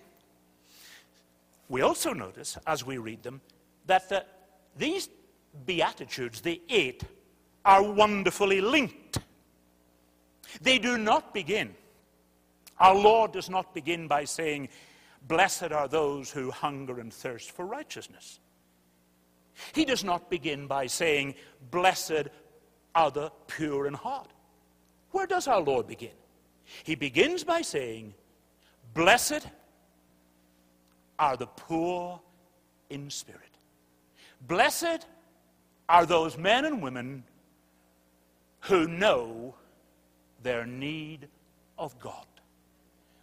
We 1.69 1.83
also 1.83 2.13
notice, 2.13 2.57
as 2.67 2.85
we 2.85 2.99
read 2.99 3.23
them, 3.23 3.41
that 3.87 4.09
the, 4.09 4.25
these 4.77 5.09
Beatitudes, 5.67 6.41
the 6.41 6.61
eight, 6.69 7.03
are 7.69 7.83
wonderfully 7.83 8.63
linked. 8.63 9.19
They 10.63 10.79
do 10.79 10.97
not 10.97 11.35
begin. 11.35 11.75
Our 12.81 12.95
Lord 12.95 13.33
does 13.33 13.51
not 13.51 13.75
begin 13.75 14.09
by 14.09 14.25
saying, 14.25 14.71
Blessed 15.27 15.73
are 15.73 15.87
those 15.87 16.31
who 16.31 16.51
hunger 16.51 16.99
and 16.99 17.13
thirst 17.13 17.51
for 17.51 17.67
righteousness. 17.67 18.41
He 19.75 19.85
does 19.85 20.03
not 20.03 20.31
begin 20.31 20.67
by 20.67 20.87
saying, 20.87 21.35
Blessed 21.71 22.29
are 22.95 23.11
the 23.11 23.31
pure 23.49 23.87
in 23.87 23.93
heart. 23.93 24.33
Where 25.11 25.27
does 25.27 25.47
our 25.47 25.61
Lord 25.61 25.87
begin? 25.87 26.17
He 26.85 26.95
begins 26.95 27.45
by 27.45 27.61
saying, 27.61 28.15
Blessed 28.95 29.47
are 31.19 31.37
the 31.37 31.49
poor 31.49 32.19
in 32.89 33.11
spirit. 33.11 33.43
Blessed 34.47 35.07
are 35.87 36.07
those 36.07 36.39
men 36.39 36.65
and 36.65 36.81
women 36.81 37.25
who 38.61 38.87
know 38.87 39.55
their 40.43 40.67
need 40.67 41.29
of 41.79 41.99
God. 41.99 42.27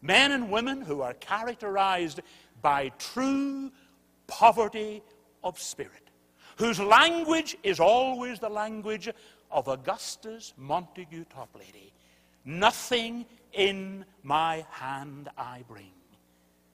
Men 0.02 0.32
and 0.32 0.50
women 0.50 0.82
who 0.82 1.02
are 1.02 1.14
characterized 1.16 2.22
by 2.62 2.90
true 3.00 3.72
poverty 4.28 5.02
of 5.44 5.60
spirit, 5.60 6.10
whose 6.58 6.80
language 6.80 7.58
is 7.64 7.80
always 7.80 8.40
the 8.40 8.50
language 8.50 9.10
of 9.52 9.68
Augustus 9.68 10.54
Montague 10.58 11.26
Toplady. 11.26 11.92
Nothing 12.44 13.26
in 13.54 14.06
my 14.24 14.66
hand 14.70 15.30
I 15.38 15.64
bring. 15.68 15.92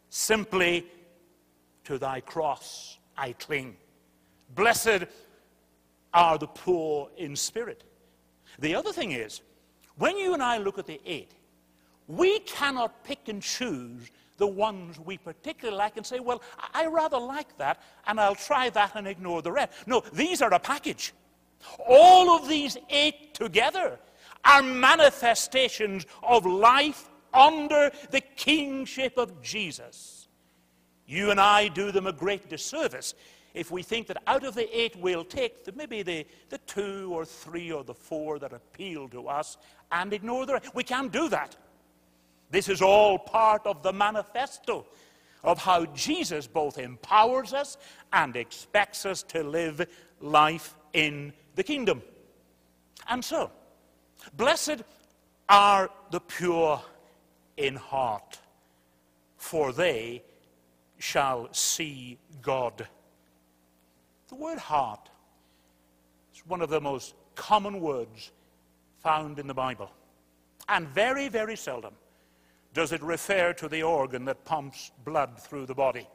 Simply 0.09 0.85
to 1.85 1.97
thy 1.97 2.19
cross 2.19 2.99
I 3.17 3.33
cling. 3.33 3.77
Blessed 4.55 5.05
are 6.13 6.37
the 6.37 6.47
poor 6.47 7.09
in 7.17 7.35
spirit 7.35 7.85
the 8.61 8.75
other 8.75 8.93
thing 8.93 9.11
is, 9.11 9.41
when 9.97 10.17
you 10.17 10.33
and 10.33 10.41
I 10.41 10.57
look 10.57 10.77
at 10.77 10.85
the 10.85 11.01
eight, 11.05 11.31
we 12.07 12.39
cannot 12.39 13.03
pick 13.03 13.27
and 13.27 13.41
choose 13.41 14.11
the 14.37 14.47
ones 14.47 14.99
we 14.99 15.17
particularly 15.17 15.77
like 15.77 15.97
and 15.97 16.05
say, 16.05 16.19
well, 16.19 16.41
I 16.73 16.87
rather 16.87 17.19
like 17.19 17.57
that, 17.57 17.81
and 18.07 18.19
I'll 18.19 18.35
try 18.35 18.69
that 18.71 18.95
and 18.95 19.07
ignore 19.07 19.41
the 19.41 19.51
rest. 19.51 19.73
No, 19.85 20.01
these 20.13 20.41
are 20.41 20.53
a 20.53 20.59
package. 20.59 21.13
All 21.87 22.31
of 22.31 22.47
these 22.47 22.77
eight 22.89 23.33
together 23.33 23.99
are 24.43 24.63
manifestations 24.63 26.05
of 26.23 26.45
life 26.45 27.09
under 27.33 27.91
the 28.09 28.21
kingship 28.21 29.17
of 29.17 29.41
Jesus. 29.41 30.27
You 31.05 31.29
and 31.31 31.39
I 31.39 31.67
do 31.67 31.91
them 31.91 32.07
a 32.07 32.13
great 32.13 32.49
disservice 32.49 33.13
if 33.53 33.71
we 33.71 33.83
think 33.83 34.07
that 34.07 34.21
out 34.27 34.43
of 34.43 34.55
the 34.55 34.77
eight 34.77 34.95
we'll 34.97 35.25
take 35.25 35.65
the, 35.65 35.71
maybe 35.73 36.03
the, 36.03 36.25
the 36.49 36.57
two 36.59 37.09
or 37.13 37.25
three 37.25 37.71
or 37.71 37.83
the 37.83 37.93
four 37.93 38.39
that 38.39 38.53
appeal 38.53 39.09
to 39.09 39.27
us 39.27 39.57
and 39.91 40.13
ignore 40.13 40.45
the 40.45 40.53
rest. 40.53 40.73
We 40.73 40.83
can't 40.83 41.11
do 41.11 41.29
that. 41.29 41.55
This 42.49 42.69
is 42.69 42.81
all 42.81 43.17
part 43.17 43.65
of 43.65 43.81
the 43.81 43.93
manifesto 43.93 44.85
of 45.43 45.57
how 45.57 45.85
Jesus 45.87 46.47
both 46.47 46.77
empowers 46.77 47.53
us 47.53 47.77
and 48.13 48.35
expects 48.35 49.05
us 49.05 49.23
to 49.23 49.43
live 49.43 49.87
life 50.19 50.75
in 50.93 51.33
the 51.55 51.63
kingdom. 51.63 52.01
And 53.07 53.23
so, 53.23 53.51
blessed 54.37 54.83
are 55.49 55.89
the 56.11 56.19
pure 56.19 56.81
in 57.57 57.75
heart, 57.75 58.39
for 59.37 59.71
they 59.73 60.23
shall 60.99 61.51
see 61.53 62.17
God. 62.41 62.87
The 64.31 64.37
word 64.37 64.59
heart 64.59 65.09
is 66.33 66.41
one 66.47 66.61
of 66.61 66.69
the 66.69 66.79
most 66.79 67.15
common 67.35 67.81
words 67.81 68.31
found 69.03 69.39
in 69.39 69.45
the 69.45 69.53
Bible. 69.53 69.91
And 70.69 70.87
very, 70.87 71.27
very 71.27 71.57
seldom 71.57 71.93
does 72.73 72.93
it 72.93 73.03
refer 73.03 73.51
to 73.51 73.67
the 73.67 73.83
organ 73.83 74.23
that 74.25 74.45
pumps 74.45 74.91
blood 75.03 75.37
through 75.37 75.65
the 75.65 75.75
body. 75.75 76.07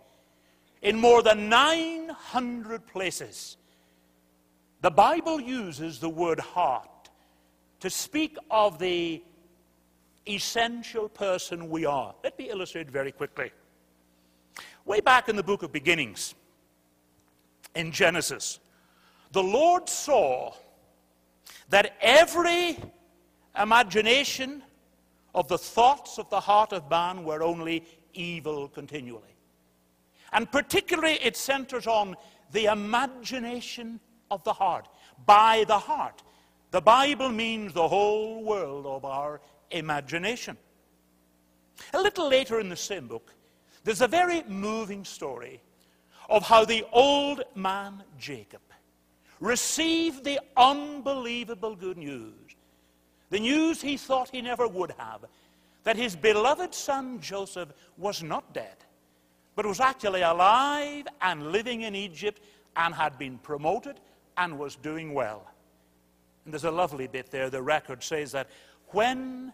In 0.81 0.99
more 0.99 1.23
than 1.23 1.51
900 1.51 2.87
places, 2.87 3.59
the 4.81 4.91
Bible 4.91 5.39
uses 5.39 6.01
the 6.01 6.09
word 6.09 6.41
heart 6.41 7.11
to 7.81 7.91
speak 7.91 8.39
of 8.51 8.79
the 8.79 9.23
essential 10.27 11.11
person 11.11 11.69
we 11.69 11.85
are. 11.85 12.15
Let 12.25 12.39
me 12.39 12.49
illustrate 12.49 12.91
very 12.91 13.13
quickly. 13.13 13.51
Way 14.87 15.01
back 15.01 15.29
in 15.29 15.37
the 15.37 15.43
book 15.43 15.63
of 15.63 15.71
beginnings, 15.71 16.35
in 17.77 17.93
Genesis, 17.93 18.59
the 19.33 19.43
Lord 19.43 19.89
saw 19.89 20.53
that 21.69 21.97
every 22.01 22.79
imagination 23.61 24.63
of 25.35 25.49
the 25.49 25.59
thoughts 25.59 26.19
of 26.19 26.29
the 26.31 26.41
heart 26.41 26.73
of 26.73 26.89
man 26.91 27.23
were 27.23 27.43
only 27.43 27.85
evil 28.15 28.69
continually. 28.69 29.37
And 30.33 30.51
particularly, 30.51 31.19
it 31.23 31.37
centers 31.37 31.87
on 31.87 32.17
the 32.53 32.67
imagination 32.67 34.01
of 34.31 34.43
the 34.45 34.53
heart. 34.53 34.89
By 35.27 35.65
the 35.69 35.79
heart. 35.79 36.23
The 36.71 36.81
Bible 36.81 37.29
means 37.29 37.73
the 37.73 37.89
whole 37.89 38.43
world 38.43 38.87
of 38.87 39.05
our 39.05 39.41
imagination. 39.71 40.57
A 41.93 42.01
little 42.01 42.29
later 42.29 42.59
in 42.59 42.69
the 42.69 42.77
same 42.77 43.07
book, 43.07 43.33
there's 43.85 44.01
a 44.01 44.09
very 44.09 44.43
moving 44.45 45.05
story 45.05 45.61
of 46.29 46.43
how 46.43 46.65
the 46.65 46.85
old 46.93 47.43
man 47.55 48.03
Jacob 48.19 48.61
received 49.41 50.25
the 50.25 50.41
unbelievable 50.57 51.77
good 51.77 51.99
news, 51.99 52.33
the 53.31 53.41
news 53.41 53.81
he 53.81 53.97
thought 53.97 54.31
he 54.31 54.41
never 54.41 54.67
would 54.67 54.93
have, 54.99 55.25
that 55.85 55.97
his 55.97 56.17
beloved 56.17 56.75
son 56.75 57.21
Joseph 57.21 57.73
was 57.97 58.23
not 58.23 58.53
dead, 58.53 58.77
but 59.55 59.67
was 59.67 59.81
actually 59.81 60.23
alive 60.23 61.07
and 61.23 61.53
living 61.53 61.83
in 61.83 61.95
Egypt 61.95 62.43
and 62.77 62.95
had 62.95 63.19
been 63.19 63.39
promoted 63.39 64.01
and 64.37 64.59
was 64.59 64.77
doing 64.77 65.15
well. 65.15 65.47
And 66.45 66.53
there's 66.53 66.65
a 66.65 66.71
lovely 66.71 67.07
bit 67.07 67.31
there. 67.31 67.51
The 67.51 67.63
record 67.63 68.03
says 68.03 68.33
that 68.33 68.49
when 68.89 69.53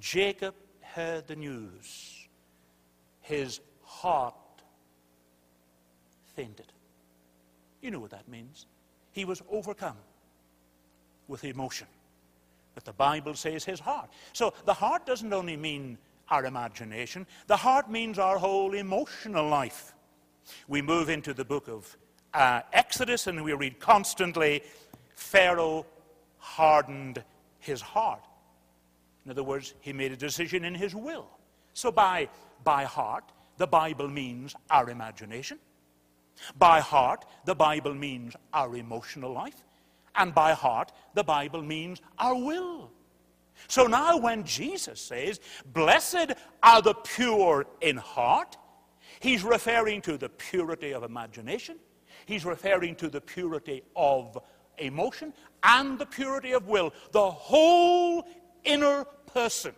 Jacob 0.00 0.54
heard 0.80 1.26
the 1.26 1.36
news, 1.36 2.28
his 3.20 3.60
heart 3.82 4.34
fainted. 6.34 6.72
You 7.80 7.90
know 7.90 8.00
what 8.00 8.10
that 8.10 8.28
means. 8.28 8.66
He 9.12 9.24
was 9.24 9.42
overcome 9.50 9.96
with 11.28 11.44
emotion. 11.44 11.86
But 12.74 12.84
the 12.84 12.92
Bible 12.92 13.34
says 13.34 13.64
his 13.64 13.80
heart. 13.80 14.10
So 14.32 14.54
the 14.64 14.74
heart 14.74 15.06
doesn't 15.06 15.32
only 15.32 15.56
mean 15.56 15.98
our 16.28 16.44
imagination, 16.44 17.26
the 17.48 17.56
heart 17.56 17.90
means 17.90 18.18
our 18.18 18.38
whole 18.38 18.74
emotional 18.74 19.48
life. 19.48 19.94
We 20.68 20.80
move 20.80 21.08
into 21.08 21.34
the 21.34 21.44
book 21.44 21.66
of 21.68 21.96
uh, 22.32 22.60
Exodus 22.72 23.26
and 23.26 23.42
we 23.42 23.52
read 23.52 23.80
constantly 23.80 24.62
Pharaoh 25.16 25.84
hardened 26.38 27.22
his 27.58 27.80
heart. 27.80 28.22
In 29.24 29.30
other 29.30 29.42
words, 29.42 29.74
he 29.80 29.92
made 29.92 30.12
a 30.12 30.16
decision 30.16 30.64
in 30.64 30.74
his 30.74 30.94
will. 30.94 31.26
So 31.74 31.90
by, 31.90 32.28
by 32.64 32.84
heart, 32.84 33.24
the 33.58 33.66
Bible 33.66 34.08
means 34.08 34.54
our 34.70 34.88
imagination. 34.88 35.58
By 36.58 36.80
heart, 36.80 37.24
the 37.44 37.54
Bible 37.54 37.94
means 37.94 38.34
our 38.52 38.76
emotional 38.76 39.32
life. 39.32 39.62
And 40.16 40.34
by 40.34 40.52
heart, 40.52 40.92
the 41.14 41.24
Bible 41.24 41.62
means 41.62 42.00
our 42.18 42.34
will. 42.34 42.90
So 43.68 43.86
now, 43.86 44.16
when 44.16 44.44
Jesus 44.44 45.00
says, 45.00 45.40
Blessed 45.66 46.32
are 46.62 46.82
the 46.82 46.94
pure 46.94 47.66
in 47.80 47.96
heart, 47.96 48.56
he's 49.20 49.44
referring 49.44 50.00
to 50.02 50.16
the 50.16 50.28
purity 50.28 50.92
of 50.92 51.02
imagination, 51.02 51.76
he's 52.26 52.44
referring 52.44 52.96
to 52.96 53.08
the 53.08 53.20
purity 53.20 53.82
of 53.94 54.38
emotion, 54.78 55.32
and 55.62 55.98
the 55.98 56.06
purity 56.06 56.52
of 56.52 56.68
will. 56.68 56.92
The 57.12 57.30
whole 57.30 58.26
inner 58.64 59.04
person. 59.26 59.72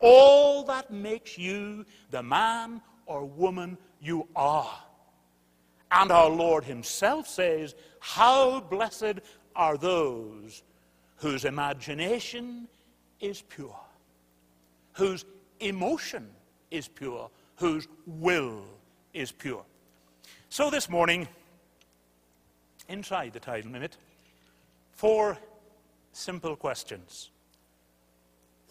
All 0.00 0.64
that 0.64 0.90
makes 0.90 1.36
you 1.38 1.84
the 2.10 2.22
man 2.22 2.80
or 3.06 3.24
woman 3.24 3.76
you 4.00 4.28
are. 4.34 4.78
And 5.92 6.12
our 6.12 6.28
Lord 6.28 6.64
Himself 6.64 7.26
says, 7.26 7.74
How 8.00 8.60
blessed 8.60 9.20
are 9.56 9.76
those 9.76 10.62
whose 11.16 11.44
imagination 11.44 12.68
is 13.20 13.42
pure, 13.42 13.78
whose 14.92 15.24
emotion 15.60 16.28
is 16.70 16.88
pure, 16.88 17.30
whose 17.56 17.88
will 18.06 18.62
is 19.12 19.32
pure. 19.32 19.64
So 20.48 20.70
this 20.70 20.88
morning, 20.88 21.28
inside 22.88 23.32
the 23.32 23.40
title 23.40 23.70
minute, 23.70 23.96
four 24.92 25.36
simple 26.12 26.56
questions. 26.56 27.30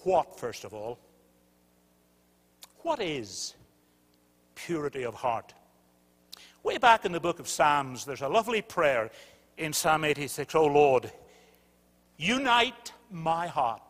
What, 0.03 0.39
first 0.39 0.63
of 0.63 0.73
all? 0.73 0.97
What 2.81 3.01
is 3.01 3.55
purity 4.55 5.03
of 5.03 5.13
heart? 5.13 5.53
Way 6.63 6.77
back 6.77 7.05
in 7.05 7.11
the 7.11 7.19
book 7.19 7.39
of 7.39 7.47
Psalms, 7.47 8.03
there's 8.03 8.21
a 8.21 8.27
lovely 8.27 8.61
prayer 8.61 9.09
in 9.57 9.71
Psalm 9.71 10.03
86 10.03 10.55
Oh 10.55 10.65
Lord, 10.65 11.11
unite 12.17 12.91
my 13.09 13.47
heart 13.47 13.81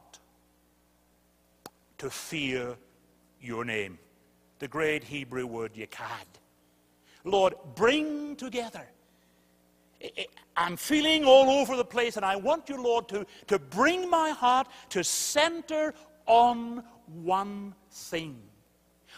to 1.98 2.10
fear 2.10 2.76
your 3.42 3.66
name. 3.66 3.98
The 4.60 4.68
great 4.68 5.04
Hebrew 5.04 5.48
word 5.48 5.74
yakad. 5.74 6.26
Lord, 7.24 7.56
bring 7.76 8.36
together. 8.36 8.88
I'm 10.56 10.78
feeling 10.78 11.26
all 11.26 11.50
over 11.50 11.76
the 11.76 11.86
place, 11.86 12.18
and 12.18 12.26
I 12.26 12.36
want 12.36 12.70
you, 12.70 12.82
Lord, 12.82 13.10
to, 13.10 13.26
to 13.48 13.60
bring 13.60 14.10
my 14.10 14.30
heart 14.30 14.68
to 14.90 15.04
center 15.04 15.94
on 16.26 16.84
one 17.24 17.74
thing. 17.92 18.38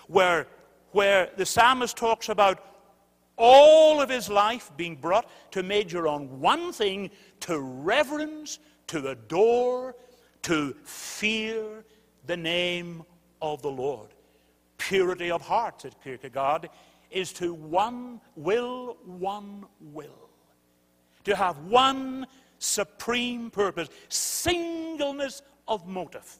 Where, 0.07 0.47
where 0.91 1.29
the 1.37 1.45
psalmist 1.45 1.97
talks 1.97 2.29
about 2.29 2.70
all 3.41 3.99
of 3.99 4.09
his 4.09 4.29
life 4.29 4.71
being 4.77 4.95
brought 4.95 5.29
to 5.51 5.63
major 5.63 6.07
on 6.07 6.39
one 6.39 6.71
thing 6.71 7.09
to 7.41 7.59
reverence, 7.59 8.59
to 8.87 9.09
adore, 9.09 9.95
to 10.43 10.75
fear 10.83 11.83
the 12.27 12.37
name 12.37 13.03
of 13.41 13.61
the 13.61 13.71
Lord. 13.71 14.09
Purity 14.77 15.31
of 15.31 15.41
heart, 15.41 15.81
said 15.81 15.95
Kierkegaard, 16.03 16.69
is 17.09 17.33
to 17.33 17.53
one 17.53 18.21
will, 18.35 18.97
one 19.05 19.65
will. 19.79 20.29
To 21.25 21.35
have 21.35 21.57
one 21.65 22.27
supreme 22.59 23.49
purpose, 23.49 23.89
singleness 24.09 25.41
of 25.67 25.87
motive. 25.87 26.39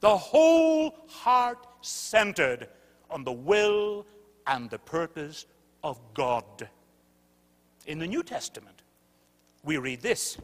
The 0.00 0.16
whole 0.16 0.96
heart 1.08 1.66
centered 1.82 2.68
on 3.10 3.24
the 3.24 3.32
will 3.32 4.06
and 4.46 4.70
the 4.70 4.78
purpose 4.78 5.46
of 5.82 5.98
God. 6.14 6.68
In 7.86 7.98
the 7.98 8.06
New 8.06 8.22
Testament, 8.22 8.82
we 9.64 9.78
read 9.78 10.00
this 10.00 10.38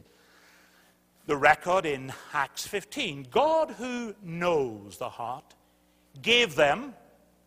the 1.27 1.35
record 1.35 1.87
in 1.87 2.13
Acts 2.33 2.67
15 2.67 3.27
God, 3.31 3.71
who 3.71 4.13
knows 4.21 4.97
the 4.97 5.09
heart, 5.09 5.55
gave 6.21 6.55
them, 6.55 6.93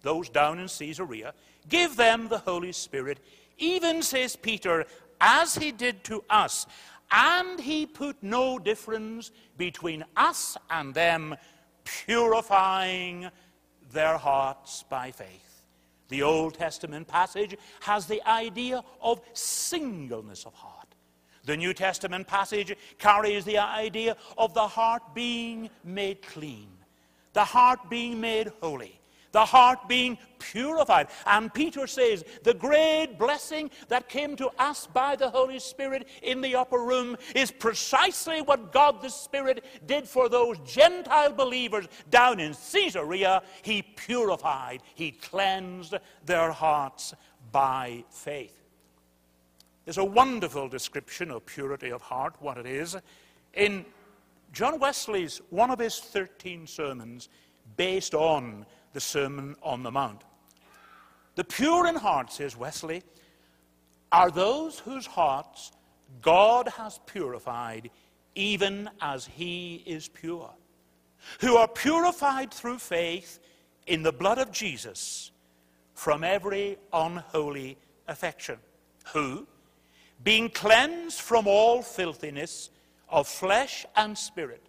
those 0.02 0.28
down 0.28 0.58
in 0.58 0.68
Caesarea, 0.68 1.32
give 1.68 1.96
them 1.96 2.28
the 2.28 2.38
Holy 2.38 2.72
Spirit, 2.72 3.20
even, 3.56 4.02
says 4.02 4.34
Peter, 4.36 4.84
as 5.20 5.54
he 5.54 5.70
did 5.70 6.02
to 6.04 6.24
us. 6.28 6.66
And 7.10 7.58
he 7.58 7.86
put 7.86 8.16
no 8.22 8.58
difference 8.58 9.30
between 9.56 10.04
us 10.16 10.56
and 10.70 10.92
them, 10.92 11.36
purifying 11.84 13.30
their 13.92 14.18
hearts 14.18 14.84
by 14.88 15.10
faith. 15.10 15.47
The 16.08 16.22
Old 16.22 16.54
Testament 16.54 17.06
passage 17.06 17.56
has 17.80 18.06
the 18.06 18.22
idea 18.26 18.82
of 19.00 19.20
singleness 19.32 20.46
of 20.46 20.54
heart. 20.54 20.94
The 21.44 21.56
New 21.56 21.72
Testament 21.72 22.26
passage 22.26 22.76
carries 22.98 23.44
the 23.44 23.58
idea 23.58 24.16
of 24.36 24.54
the 24.54 24.66
heart 24.66 25.02
being 25.14 25.70
made 25.84 26.22
clean, 26.22 26.68
the 27.32 27.44
heart 27.44 27.88
being 27.88 28.20
made 28.20 28.52
holy 28.60 28.97
the 29.32 29.44
heart 29.44 29.88
being 29.88 30.18
purified. 30.38 31.08
And 31.26 31.52
Peter 31.52 31.86
says 31.86 32.24
the 32.42 32.54
great 32.54 33.18
blessing 33.18 33.70
that 33.88 34.08
came 34.08 34.36
to 34.36 34.50
us 34.58 34.86
by 34.86 35.16
the 35.16 35.30
Holy 35.30 35.58
Spirit 35.58 36.08
in 36.22 36.40
the 36.40 36.54
upper 36.54 36.82
room 36.82 37.16
is 37.34 37.50
precisely 37.50 38.40
what 38.40 38.72
God 38.72 39.02
the 39.02 39.08
Spirit 39.08 39.64
did 39.86 40.08
for 40.08 40.28
those 40.28 40.58
Gentile 40.60 41.32
believers 41.32 41.86
down 42.10 42.40
in 42.40 42.54
Caesarea. 42.54 43.42
He 43.62 43.82
purified, 43.82 44.82
He 44.94 45.10
cleansed 45.10 45.94
their 46.24 46.52
hearts 46.52 47.14
by 47.52 48.04
faith. 48.10 48.54
There's 49.84 49.98
a 49.98 50.04
wonderful 50.04 50.68
description 50.68 51.30
of 51.30 51.46
purity 51.46 51.90
of 51.90 52.02
heart, 52.02 52.34
what 52.40 52.58
it 52.58 52.66
is, 52.66 52.94
in 53.54 53.86
John 54.52 54.78
Wesley's 54.78 55.40
one 55.50 55.70
of 55.70 55.78
his 55.78 55.98
13 55.98 56.66
sermons 56.66 57.28
based 57.76 58.14
on 58.14 58.66
the 58.92 59.00
Sermon 59.00 59.56
on 59.62 59.82
the 59.82 59.90
Mount. 59.90 60.22
The 61.34 61.44
pure 61.44 61.86
in 61.86 61.94
heart, 61.94 62.32
says 62.32 62.56
Wesley, 62.56 63.02
are 64.10 64.30
those 64.30 64.78
whose 64.78 65.06
hearts 65.06 65.72
God 66.22 66.68
has 66.68 66.98
purified 67.06 67.90
even 68.34 68.88
as 69.00 69.26
he 69.26 69.82
is 69.86 70.08
pure, 70.08 70.50
who 71.40 71.56
are 71.56 71.68
purified 71.68 72.52
through 72.52 72.78
faith 72.78 73.40
in 73.86 74.02
the 74.02 74.12
blood 74.12 74.38
of 74.38 74.52
Jesus 74.52 75.30
from 75.94 76.22
every 76.22 76.78
unholy 76.92 77.76
affection, 78.06 78.58
who, 79.12 79.46
being 80.22 80.48
cleansed 80.48 81.20
from 81.20 81.46
all 81.46 81.82
filthiness 81.82 82.70
of 83.08 83.26
flesh 83.26 83.84
and 83.96 84.16
spirit, 84.16 84.62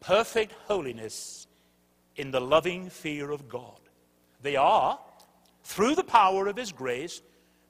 perfect 0.00 0.52
holiness 0.66 1.46
in 2.20 2.30
the 2.30 2.40
loving 2.40 2.90
fear 2.90 3.30
of 3.30 3.48
God. 3.48 3.80
They 4.42 4.54
are, 4.54 4.98
through 5.64 5.94
the 5.94 6.04
power 6.04 6.48
of 6.48 6.56
His 6.56 6.70
grace, 6.70 7.22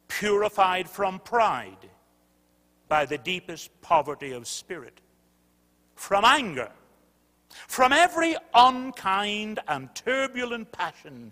purified 0.09 0.91
from 0.91 1.21
pride 1.21 1.89
by 2.89 3.07
the 3.07 3.19
deepest 3.19 3.71
poverty 3.81 4.33
of 4.33 4.49
spirit, 4.49 5.01
from 5.95 6.25
anger, 6.25 6.73
from 7.69 7.93
every 7.93 8.35
unkind 8.53 9.61
and 9.69 9.95
turbulent 9.95 10.73
passion 10.73 11.31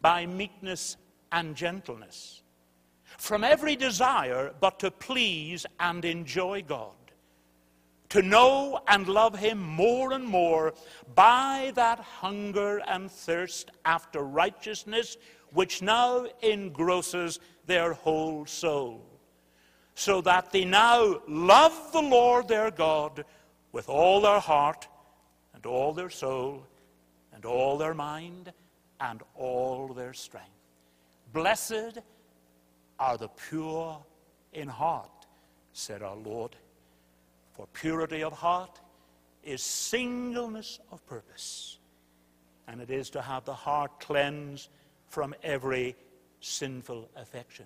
by 0.00 0.24
meekness 0.24 0.96
and 1.32 1.56
gentleness, 1.56 2.42
from 3.18 3.42
every 3.42 3.74
desire 3.74 4.54
but 4.60 4.78
to 4.78 4.92
please 4.92 5.66
and 5.80 6.04
enjoy 6.04 6.62
God 6.62 7.05
to 8.16 8.22
know 8.22 8.80
and 8.88 9.06
love 9.08 9.38
Him 9.38 9.58
more 9.58 10.14
and 10.14 10.24
more 10.24 10.72
by 11.14 11.70
that 11.74 11.98
hunger 11.98 12.80
and 12.88 13.10
thirst 13.10 13.70
after 13.84 14.22
righteousness 14.22 15.18
which 15.52 15.82
now 15.82 16.26
engrosses 16.42 17.40
their 17.66 17.92
whole 17.92 18.46
soul, 18.46 19.04
so 19.94 20.22
that 20.22 20.50
they 20.50 20.64
now 20.64 21.20
love 21.28 21.92
the 21.92 22.00
Lord 22.00 22.48
their 22.48 22.70
God 22.70 23.22
with 23.72 23.90
all 23.90 24.22
their 24.22 24.40
heart 24.40 24.88
and 25.52 25.66
all 25.66 25.92
their 25.92 26.08
soul 26.08 26.66
and 27.34 27.44
all 27.44 27.76
their 27.76 27.92
mind 27.92 28.50
and 28.98 29.20
all 29.34 29.88
their 29.88 30.14
strength. 30.14 30.48
Blessed 31.34 31.98
are 32.98 33.18
the 33.18 33.28
pure 33.28 34.02
in 34.54 34.68
heart, 34.68 35.26
said 35.74 36.02
our 36.02 36.16
Lord. 36.16 36.56
For 37.56 37.66
purity 37.72 38.22
of 38.22 38.34
heart 38.34 38.80
is 39.42 39.62
singleness 39.62 40.78
of 40.92 41.04
purpose, 41.06 41.78
and 42.68 42.82
it 42.82 42.90
is 42.90 43.08
to 43.10 43.22
have 43.22 43.46
the 43.46 43.54
heart 43.54 43.98
cleansed 43.98 44.68
from 45.08 45.34
every 45.42 45.96
sinful 46.40 47.08
affection. 47.16 47.64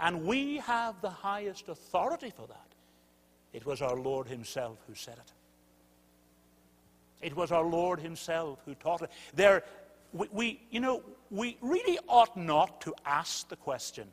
And 0.00 0.24
we 0.24 0.56
have 0.58 1.00
the 1.02 1.10
highest 1.10 1.68
authority 1.68 2.32
for 2.34 2.46
that. 2.46 2.68
It 3.52 3.66
was 3.66 3.82
our 3.82 3.96
Lord 3.96 4.28
Himself 4.28 4.78
who 4.86 4.94
said 4.94 5.16
it. 5.18 5.32
It 7.20 7.36
was 7.36 7.52
our 7.52 7.64
Lord 7.64 8.00
Himself 8.00 8.60
who 8.64 8.74
taught 8.76 9.02
it. 9.02 9.10
There, 9.34 9.62
we, 10.14 10.28
we, 10.32 10.60
you 10.70 10.80
know, 10.80 11.02
we 11.30 11.58
really 11.60 11.98
ought 12.08 12.34
not 12.34 12.80
to 12.82 12.94
ask 13.04 13.48
the 13.48 13.56
question 13.56 14.08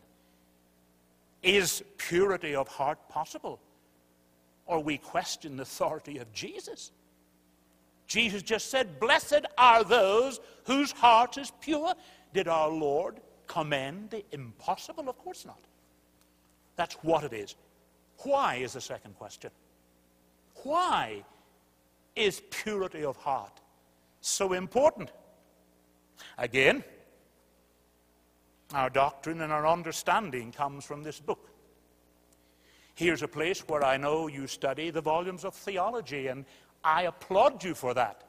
is 1.41 1.83
purity 1.97 2.55
of 2.55 2.67
heart 2.67 2.97
possible? 3.07 3.59
Or 4.65 4.81
we 4.81 4.97
question 4.97 5.57
the 5.57 5.63
authority 5.63 6.17
of 6.17 6.31
Jesus. 6.33 6.91
Jesus 8.07 8.41
just 8.41 8.69
said, 8.69 8.99
Blessed 8.99 9.45
are 9.57 9.83
those 9.83 10.39
whose 10.65 10.91
heart 10.91 11.37
is 11.37 11.51
pure. 11.61 11.93
Did 12.33 12.47
our 12.47 12.69
Lord 12.69 13.19
command 13.47 14.09
the 14.11 14.23
impossible? 14.31 15.09
Of 15.09 15.17
course 15.17 15.45
not. 15.45 15.59
That's 16.75 16.95
what 16.95 17.23
it 17.23 17.33
is. 17.33 17.55
Why 18.19 18.55
is 18.55 18.73
the 18.73 18.81
second 18.81 19.15
question. 19.15 19.51
Why 20.63 21.23
is 22.15 22.41
purity 22.49 23.03
of 23.03 23.17
heart 23.17 23.59
so 24.21 24.53
important? 24.53 25.11
Again, 26.37 26.83
our 28.73 28.89
doctrine 28.89 29.41
and 29.41 29.51
our 29.51 29.67
understanding 29.67 30.51
comes 30.51 30.85
from 30.85 31.03
this 31.03 31.19
book. 31.19 31.49
Here's 32.95 33.21
a 33.21 33.27
place 33.27 33.59
where 33.67 33.83
I 33.83 33.97
know 33.97 34.27
you 34.27 34.47
study 34.47 34.89
the 34.89 35.01
volumes 35.01 35.43
of 35.43 35.53
theology, 35.53 36.27
and 36.27 36.45
I 36.83 37.03
applaud 37.03 37.63
you 37.63 37.75
for 37.75 37.93
that. 37.93 38.23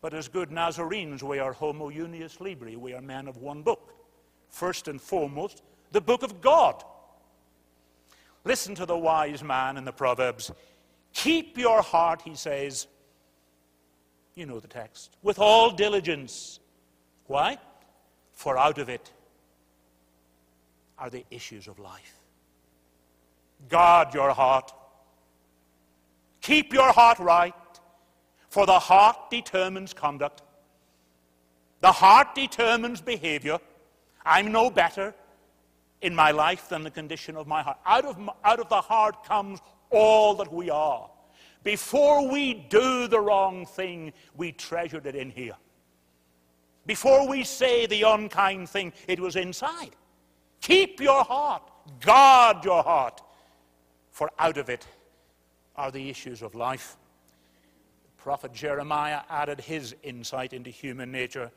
But 0.00 0.14
as 0.14 0.28
good 0.28 0.50
Nazarenes, 0.50 1.22
we 1.22 1.38
are 1.38 1.52
homo 1.52 1.88
unius 1.88 2.40
libri. 2.40 2.76
We 2.76 2.92
are 2.92 3.00
men 3.00 3.28
of 3.28 3.36
one 3.36 3.62
book. 3.62 3.94
First 4.48 4.88
and 4.88 5.00
foremost, 5.00 5.62
the 5.92 6.00
book 6.00 6.22
of 6.22 6.40
God. 6.40 6.82
Listen 8.44 8.74
to 8.76 8.86
the 8.86 8.96
wise 8.96 9.44
man 9.44 9.76
in 9.76 9.84
the 9.84 9.92
Proverbs. 9.92 10.50
Keep 11.12 11.56
your 11.56 11.82
heart, 11.82 12.22
he 12.22 12.34
says. 12.34 12.86
You 14.34 14.46
know 14.46 14.60
the 14.60 14.68
text. 14.68 15.16
With 15.22 15.38
all 15.38 15.70
diligence. 15.70 16.60
Why? 17.26 17.58
For 18.32 18.56
out 18.56 18.78
of 18.78 18.88
it 18.88 19.12
are 20.98 21.10
the 21.10 21.24
issues 21.30 21.68
of 21.68 21.78
life. 21.78 22.17
Guard 23.68 24.14
your 24.14 24.30
heart. 24.30 24.72
Keep 26.40 26.72
your 26.72 26.92
heart 26.92 27.18
right, 27.18 27.54
for 28.48 28.64
the 28.64 28.78
heart 28.78 29.30
determines 29.30 29.92
conduct. 29.92 30.42
The 31.80 31.92
heart 31.92 32.34
determines 32.34 33.00
behavior. 33.00 33.58
I'm 34.24 34.52
no 34.52 34.70
better 34.70 35.14
in 36.00 36.14
my 36.14 36.30
life 36.30 36.68
than 36.68 36.84
the 36.84 36.90
condition 36.90 37.36
of 37.36 37.46
my 37.46 37.62
heart. 37.62 37.78
Out 37.84 38.04
of, 38.04 38.30
out 38.44 38.60
of 38.60 38.68
the 38.68 38.80
heart 38.80 39.24
comes 39.24 39.60
all 39.90 40.34
that 40.36 40.52
we 40.52 40.70
are. 40.70 41.10
Before 41.64 42.26
we 42.26 42.54
do 42.54 43.08
the 43.08 43.20
wrong 43.20 43.66
thing, 43.66 44.12
we 44.36 44.52
treasured 44.52 45.06
it 45.06 45.16
in 45.16 45.30
here. 45.30 45.56
Before 46.86 47.28
we 47.28 47.44
say 47.44 47.86
the 47.86 48.02
unkind 48.02 48.68
thing, 48.68 48.92
it 49.06 49.20
was 49.20 49.36
inside. 49.36 49.94
Keep 50.60 51.00
your 51.00 51.24
heart. 51.24 51.62
Guard 52.00 52.64
your 52.64 52.82
heart 52.82 53.22
for 54.18 54.32
out 54.40 54.58
of 54.58 54.68
it 54.68 54.84
are 55.76 55.92
the 55.92 56.10
issues 56.10 56.42
of 56.42 56.56
life. 56.56 56.96
The 58.02 58.20
prophet 58.20 58.52
Jeremiah 58.52 59.20
added 59.30 59.60
his 59.60 59.94
insight 60.02 60.52
into 60.52 60.70
human 60.70 61.12
nature. 61.12 61.52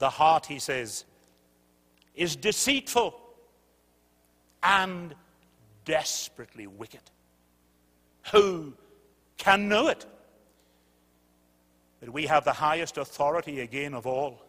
The 0.00 0.10
heart, 0.10 0.46
he 0.46 0.58
says, 0.58 1.04
is 2.16 2.34
deceitful 2.34 3.14
and 4.64 5.14
desperately 5.84 6.66
wicked. 6.66 7.02
Who 8.32 8.72
can 9.36 9.68
know 9.68 9.86
it? 9.86 10.04
But 12.00 12.10
we 12.10 12.26
have 12.26 12.44
the 12.44 12.52
highest 12.52 12.98
authority 12.98 13.60
again 13.60 13.94
of 13.94 14.08
all, 14.08 14.42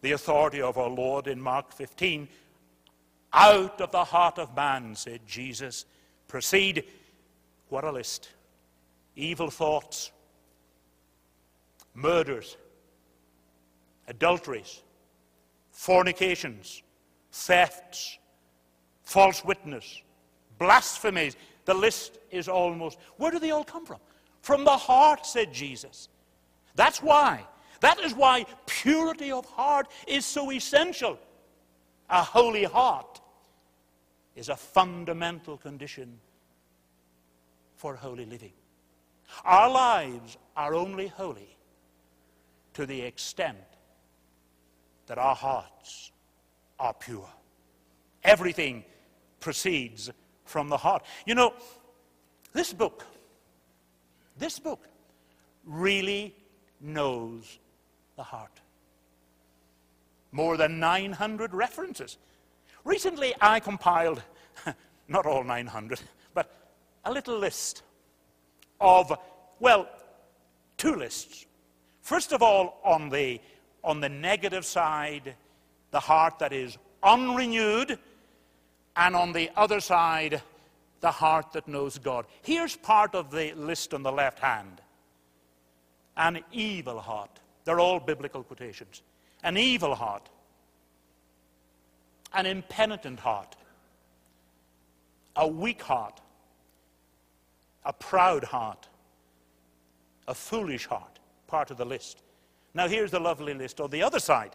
the 0.00 0.10
authority 0.10 0.60
of 0.60 0.76
our 0.78 0.90
Lord 0.90 1.28
in 1.28 1.40
Mark 1.40 1.72
15. 1.72 2.26
Out 3.32 3.80
of 3.80 3.92
the 3.92 4.02
heart 4.02 4.40
of 4.40 4.56
man, 4.56 4.96
said 4.96 5.20
Jesus, 5.28 5.84
proceed. 6.32 6.84
What 7.68 7.84
a 7.84 7.92
list. 7.92 8.30
Evil 9.16 9.50
thoughts, 9.50 10.10
murders, 11.92 12.56
adulteries, 14.08 14.82
fornications, 15.70 16.82
thefts, 17.30 18.18
false 19.02 19.44
witness, 19.44 20.00
blasphemies. 20.58 21.36
The 21.66 21.74
list 21.74 22.18
is 22.30 22.48
almost. 22.48 22.98
Where 23.18 23.30
do 23.30 23.38
they 23.38 23.50
all 23.50 23.64
come 23.64 23.84
from? 23.84 24.00
From 24.40 24.64
the 24.64 24.78
heart, 24.88 25.26
said 25.26 25.52
Jesus. 25.52 26.08
That's 26.76 27.02
why. 27.02 27.44
That 27.80 28.00
is 28.00 28.14
why 28.14 28.46
purity 28.64 29.30
of 29.30 29.44
heart 29.44 29.88
is 30.06 30.24
so 30.24 30.50
essential. 30.50 31.18
A 32.08 32.22
holy 32.22 32.64
heart 32.64 33.21
is 34.34 34.48
a 34.48 34.56
fundamental 34.56 35.56
condition 35.56 36.18
for 37.76 37.96
holy 37.96 38.24
living. 38.24 38.52
Our 39.44 39.70
lives 39.70 40.36
are 40.56 40.74
only 40.74 41.08
holy 41.08 41.56
to 42.74 42.86
the 42.86 43.00
extent 43.02 43.58
that 45.06 45.18
our 45.18 45.34
hearts 45.34 46.12
are 46.78 46.94
pure. 46.94 47.28
Everything 48.24 48.84
proceeds 49.40 50.10
from 50.44 50.68
the 50.68 50.76
heart. 50.76 51.04
You 51.26 51.34
know, 51.34 51.54
this 52.52 52.72
book, 52.72 53.04
this 54.38 54.58
book 54.58 54.86
really 55.64 56.34
knows 56.80 57.58
the 58.16 58.22
heart. 58.22 58.60
More 60.30 60.56
than 60.56 60.78
900 60.80 61.52
references 61.52 62.16
Recently, 62.84 63.34
I 63.40 63.60
compiled, 63.60 64.22
not 65.08 65.26
all 65.26 65.44
900, 65.44 66.00
but 66.34 66.50
a 67.04 67.12
little 67.12 67.38
list 67.38 67.82
of, 68.80 69.16
well, 69.60 69.88
two 70.76 70.96
lists. 70.96 71.46
First 72.00 72.32
of 72.32 72.42
all, 72.42 72.80
on 72.84 73.08
the, 73.08 73.40
on 73.84 74.00
the 74.00 74.08
negative 74.08 74.64
side, 74.64 75.34
the 75.92 76.00
heart 76.00 76.38
that 76.40 76.52
is 76.52 76.76
unrenewed, 77.02 77.98
and 78.96 79.16
on 79.16 79.32
the 79.32 79.50
other 79.56 79.80
side, 79.80 80.42
the 81.00 81.10
heart 81.10 81.52
that 81.52 81.68
knows 81.68 81.98
God. 81.98 82.26
Here's 82.42 82.76
part 82.76 83.14
of 83.14 83.30
the 83.30 83.52
list 83.54 83.94
on 83.94 84.02
the 84.02 84.12
left 84.12 84.38
hand 84.38 84.80
an 86.16 86.40
evil 86.52 87.00
heart. 87.00 87.30
They're 87.64 87.80
all 87.80 87.98
biblical 87.98 88.42
quotations. 88.42 89.02
An 89.42 89.56
evil 89.56 89.94
heart, 89.94 90.28
an 92.34 92.46
impenitent 92.46 93.20
heart, 93.20 93.56
a 95.36 95.46
weak 95.46 95.82
heart, 95.82 96.20
a 97.84 97.92
proud 97.92 98.44
heart, 98.44 98.88
a 100.28 100.34
foolish 100.34 100.86
heart, 100.86 101.18
part 101.46 101.70
of 101.70 101.76
the 101.76 101.84
list. 101.84 102.22
Now, 102.74 102.88
here's 102.88 103.10
the 103.10 103.20
lovely 103.20 103.54
list 103.54 103.80
on 103.80 103.90
the 103.90 104.02
other 104.02 104.20
side 104.20 104.54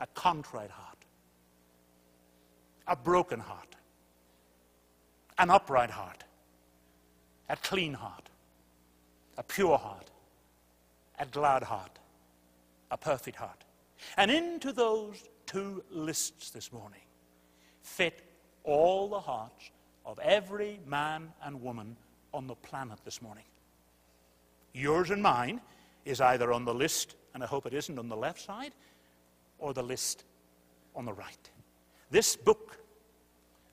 a 0.00 0.06
contrite 0.14 0.70
heart, 0.70 1.04
a 2.86 2.96
broken 2.96 3.38
heart, 3.38 3.76
an 5.38 5.50
upright 5.50 5.90
heart, 5.90 6.24
a 7.48 7.56
clean 7.56 7.94
heart, 7.94 8.28
a 9.38 9.42
pure 9.42 9.78
heart, 9.78 10.10
a 11.18 11.26
glad 11.26 11.62
heart, 11.62 11.98
a 12.90 12.96
perfect 12.96 13.36
heart. 13.36 13.64
And 14.16 14.30
into 14.30 14.72
those 14.72 15.22
two 15.52 15.82
lists 15.90 16.50
this 16.50 16.72
morning 16.72 17.00
fit 17.82 18.22
all 18.64 19.08
the 19.08 19.20
hearts 19.20 19.70
of 20.06 20.18
every 20.20 20.80
man 20.86 21.30
and 21.44 21.60
woman 21.60 21.96
on 22.32 22.46
the 22.46 22.54
planet 22.54 22.98
this 23.04 23.20
morning. 23.20 23.44
Yours 24.72 25.10
and 25.10 25.22
mine 25.22 25.60
is 26.04 26.20
either 26.20 26.52
on 26.52 26.64
the 26.64 26.72
list, 26.72 27.16
and 27.34 27.42
I 27.42 27.46
hope 27.46 27.66
it 27.66 27.74
isn't 27.74 27.98
on 27.98 28.08
the 28.08 28.16
left 28.16 28.40
side, 28.40 28.72
or 29.58 29.74
the 29.74 29.82
list 29.82 30.24
on 30.96 31.04
the 31.04 31.12
right. 31.12 31.50
This 32.10 32.34
book, 32.34 32.78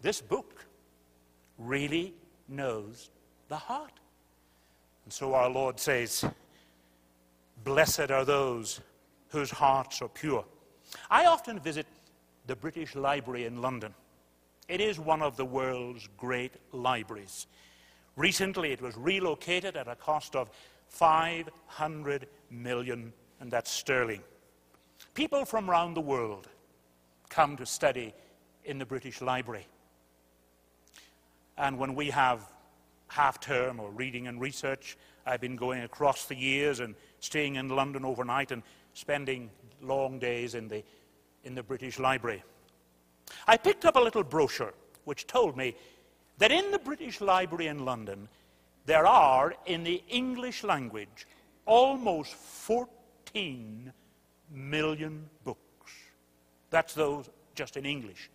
this 0.01 0.21
book 0.21 0.65
really 1.57 2.13
knows 2.47 3.09
the 3.47 3.57
heart. 3.57 3.93
And 5.05 5.13
so 5.13 5.33
our 5.33 5.49
Lord 5.49 5.79
says, 5.79 6.25
Blessed 7.63 8.11
are 8.11 8.25
those 8.25 8.81
whose 9.29 9.51
hearts 9.51 10.01
are 10.01 10.09
pure. 10.09 10.45
I 11.09 11.25
often 11.25 11.59
visit 11.59 11.87
the 12.47 12.55
British 12.55 12.95
Library 12.95 13.45
in 13.45 13.61
London. 13.61 13.93
It 14.67 14.81
is 14.81 14.99
one 14.99 15.21
of 15.21 15.37
the 15.37 15.45
world's 15.45 16.07
great 16.17 16.53
libraries. 16.71 17.47
Recently, 18.15 18.71
it 18.71 18.81
was 18.81 18.95
relocated 18.97 19.77
at 19.77 19.87
a 19.87 19.95
cost 19.95 20.35
of 20.35 20.49
500 20.89 22.27
million, 22.49 23.13
and 23.39 23.51
that's 23.51 23.71
sterling. 23.71 24.21
People 25.13 25.45
from 25.45 25.69
around 25.69 25.93
the 25.93 26.01
world 26.01 26.47
come 27.29 27.55
to 27.57 27.65
study 27.65 28.13
in 28.65 28.77
the 28.77 28.85
British 28.85 29.21
Library. 29.21 29.65
And 31.57 31.77
when 31.77 31.95
we 31.95 32.09
have 32.09 32.41
half 33.07 33.39
term 33.39 33.79
or 33.79 33.89
reading 33.91 34.27
and 34.27 34.39
research, 34.39 34.97
I've 35.25 35.41
been 35.41 35.55
going 35.55 35.81
across 35.81 36.25
the 36.25 36.35
years 36.35 36.79
and 36.79 36.95
staying 37.19 37.55
in 37.55 37.69
London 37.69 38.05
overnight 38.05 38.51
and 38.51 38.63
spending 38.93 39.49
long 39.81 40.19
days 40.19 40.55
in 40.55 40.67
the, 40.67 40.83
in 41.43 41.55
the 41.55 41.63
British 41.63 41.99
Library. 41.99 42.43
I 43.47 43.57
picked 43.57 43.85
up 43.85 43.95
a 43.95 43.99
little 43.99 44.23
brochure 44.23 44.73
which 45.05 45.27
told 45.27 45.57
me 45.57 45.75
that 46.37 46.51
in 46.51 46.71
the 46.71 46.79
British 46.79 47.21
Library 47.21 47.67
in 47.67 47.85
London, 47.85 48.27
there 48.85 49.05
are, 49.05 49.53
in 49.65 49.83
the 49.83 50.03
English 50.09 50.63
language, 50.63 51.27
almost 51.65 52.33
14 52.33 53.91
million 54.51 55.29
books. 55.43 55.91
That's 56.69 56.93
those 56.93 57.29
just 57.55 57.77
in 57.77 57.85
English. 57.85 58.29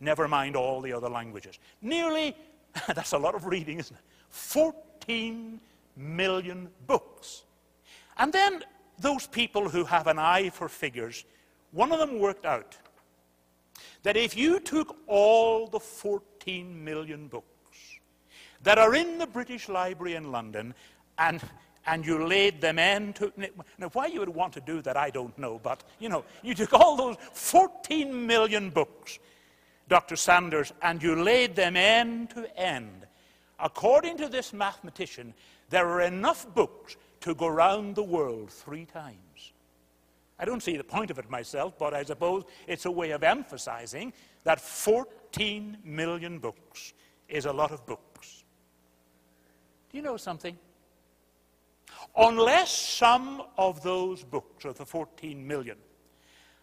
Never 0.00 0.26
mind 0.26 0.56
all 0.56 0.80
the 0.80 0.92
other 0.92 1.08
languages. 1.08 1.58
Nearly, 1.82 2.34
that's 2.86 3.12
a 3.12 3.18
lot 3.18 3.34
of 3.34 3.46
reading, 3.46 3.78
isn't 3.78 3.96
it? 3.96 4.02
14 4.30 5.60
million 5.96 6.68
books. 6.86 7.42
And 8.18 8.32
then 8.32 8.64
those 9.00 9.26
people 9.26 9.68
who 9.68 9.84
have 9.84 10.06
an 10.06 10.18
eye 10.18 10.50
for 10.50 10.68
figures, 10.68 11.24
one 11.72 11.92
of 11.92 11.98
them 11.98 12.18
worked 12.18 12.46
out 12.46 12.76
that 14.02 14.16
if 14.16 14.36
you 14.36 14.60
took 14.60 14.96
all 15.06 15.66
the 15.66 15.80
14 15.80 16.84
million 16.84 17.28
books 17.28 17.46
that 18.62 18.78
are 18.78 18.94
in 18.94 19.18
the 19.18 19.26
British 19.26 19.68
Library 19.68 20.14
in 20.14 20.32
London 20.32 20.74
and 21.18 21.40
and 21.86 22.04
you 22.04 22.26
laid 22.26 22.60
them 22.60 22.78
into 22.78 23.32
now 23.78 23.88
why 23.94 24.06
you 24.06 24.20
would 24.20 24.28
want 24.28 24.52
to 24.52 24.60
do 24.60 24.82
that 24.82 24.98
i 24.98 25.08
don't 25.08 25.36
know 25.38 25.58
but 25.62 25.82
you 25.98 26.10
know 26.10 26.22
you 26.42 26.54
took 26.54 26.74
all 26.74 26.94
those 26.94 27.16
14 27.32 28.26
million 28.26 28.68
books 28.68 29.18
dr 29.88 30.14
sanders 30.16 30.72
and 30.82 31.02
you 31.02 31.22
laid 31.22 31.56
them 31.56 31.76
end 31.76 32.30
to 32.30 32.58
end. 32.58 33.06
According 33.58 34.16
to 34.18 34.28
this 34.28 34.52
mathematician 34.52 35.34
there 35.70 35.88
are 35.88 36.02
enough 36.02 36.46
books 36.54 36.96
to 37.20 37.34
go 37.34 37.48
round 37.48 37.94
the 37.94 38.02
world 38.02 38.50
three 38.50 38.84
times. 38.84 39.52
I 40.38 40.46
don't 40.46 40.62
see 40.62 40.76
the 40.76 40.84
point 40.84 41.10
of 41.10 41.18
it 41.18 41.28
myself, 41.28 41.78
but 41.78 41.92
I 41.92 42.02
suppose 42.02 42.44
it's 42.66 42.86
a 42.86 42.90
way 42.90 43.10
of 43.10 43.22
emphasizing 43.22 44.12
that 44.44 44.58
14 44.58 45.76
million 45.84 46.38
books 46.38 46.94
is 47.28 47.44
a 47.44 47.52
lot 47.52 47.72
of 47.72 47.84
books. 47.84 48.44
Do 49.90 49.98
you 49.98 50.02
know 50.02 50.16
something? 50.16 50.56
Unless 52.16 52.70
some 52.70 53.42
of 53.58 53.82
those 53.82 54.24
books, 54.24 54.64
of 54.64 54.78
the 54.78 54.86
14 54.86 55.46
million, 55.46 55.76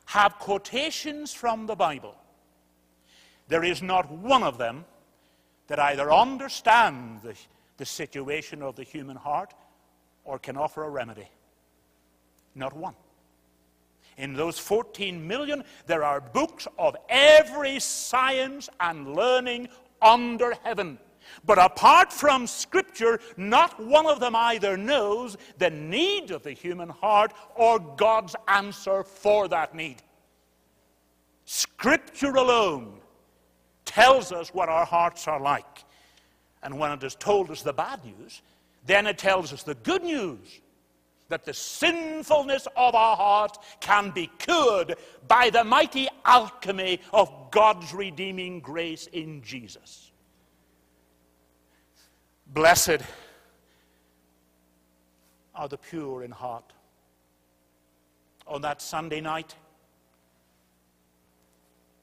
have 0.06 0.40
quotations 0.40 1.34
from 1.34 1.68
the 1.68 1.76
Bible, 1.76 2.16
there 3.48 3.64
is 3.64 3.84
not 3.84 4.12
one 4.12 4.44
of 4.44 4.58
them 4.58 4.86
that 5.68 5.80
either 5.80 6.12
understands 6.12 7.22
the, 7.22 7.36
the 7.78 7.86
situation 7.86 8.62
of 8.62 8.76
the 8.76 8.84
human 8.84 9.18
heart 9.18 9.54
or 10.28 10.38
can 10.38 10.58
offer 10.58 10.84
a 10.84 10.90
remedy. 10.90 11.28
Not 12.54 12.76
one. 12.76 12.94
In 14.18 14.34
those 14.34 14.60
14 14.60 15.26
million, 15.26 15.64
there 15.86 16.04
are 16.04 16.20
books 16.20 16.68
of 16.78 16.96
every 17.08 17.80
science 17.80 18.70
and 18.80 19.16
learning 19.16 19.70
under 20.02 20.54
heaven. 20.64 21.00
But 21.46 21.58
apart 21.58 22.12
from 22.12 22.46
Scripture, 22.48 23.20
not 23.38 23.84
one 23.84 24.06
of 24.06 24.20
them 24.20 24.36
either 24.36 24.76
knows 24.76 25.38
the 25.58 25.70
need 25.70 26.32
of 26.32 26.44
the 26.44 26.52
human 26.52 26.90
heart 26.90 27.34
or 27.56 27.80
God's 27.80 28.36
answer 28.48 29.04
for 29.04 29.48
that 29.48 29.76
need. 29.76 29.98
Scripture 31.46 32.36
alone 32.36 33.00
tells 33.86 34.32
us 34.32 34.50
what 34.54 34.68
our 34.68 34.86
hearts 34.86 35.28
are 35.28 35.40
like. 35.40 35.86
And 36.64 36.78
when 36.78 36.92
it 36.92 37.02
has 37.04 37.16
told 37.16 37.52
us 37.52 37.62
the 37.62 37.74
bad 37.74 38.04
news, 38.04 38.42
then 38.88 39.06
it 39.06 39.18
tells 39.18 39.54
us 39.54 39.64
the 39.64 39.76
good 39.76 40.04
news 40.04 40.62
that 41.30 41.44
the 41.44 41.54
sinfulness 41.54 42.68
of 42.78 42.96
our 42.96 43.18
heart 43.18 43.58
can 43.82 44.12
be 44.12 44.32
cured 44.40 44.96
by 45.28 45.50
the 45.50 45.64
mighty 45.64 46.08
alchemy 46.26 47.02
of 47.14 47.30
God's 47.52 47.94
redeeming 47.94 48.62
grace 48.62 49.08
in 49.08 49.42
Jesus. 49.42 50.12
Blessed 52.48 53.02
are 55.54 55.68
the 55.68 55.78
pure 55.78 56.24
in 56.24 56.32
heart. 56.32 56.72
On 58.48 58.62
that 58.62 58.82
Sunday 58.82 59.20
night 59.20 59.54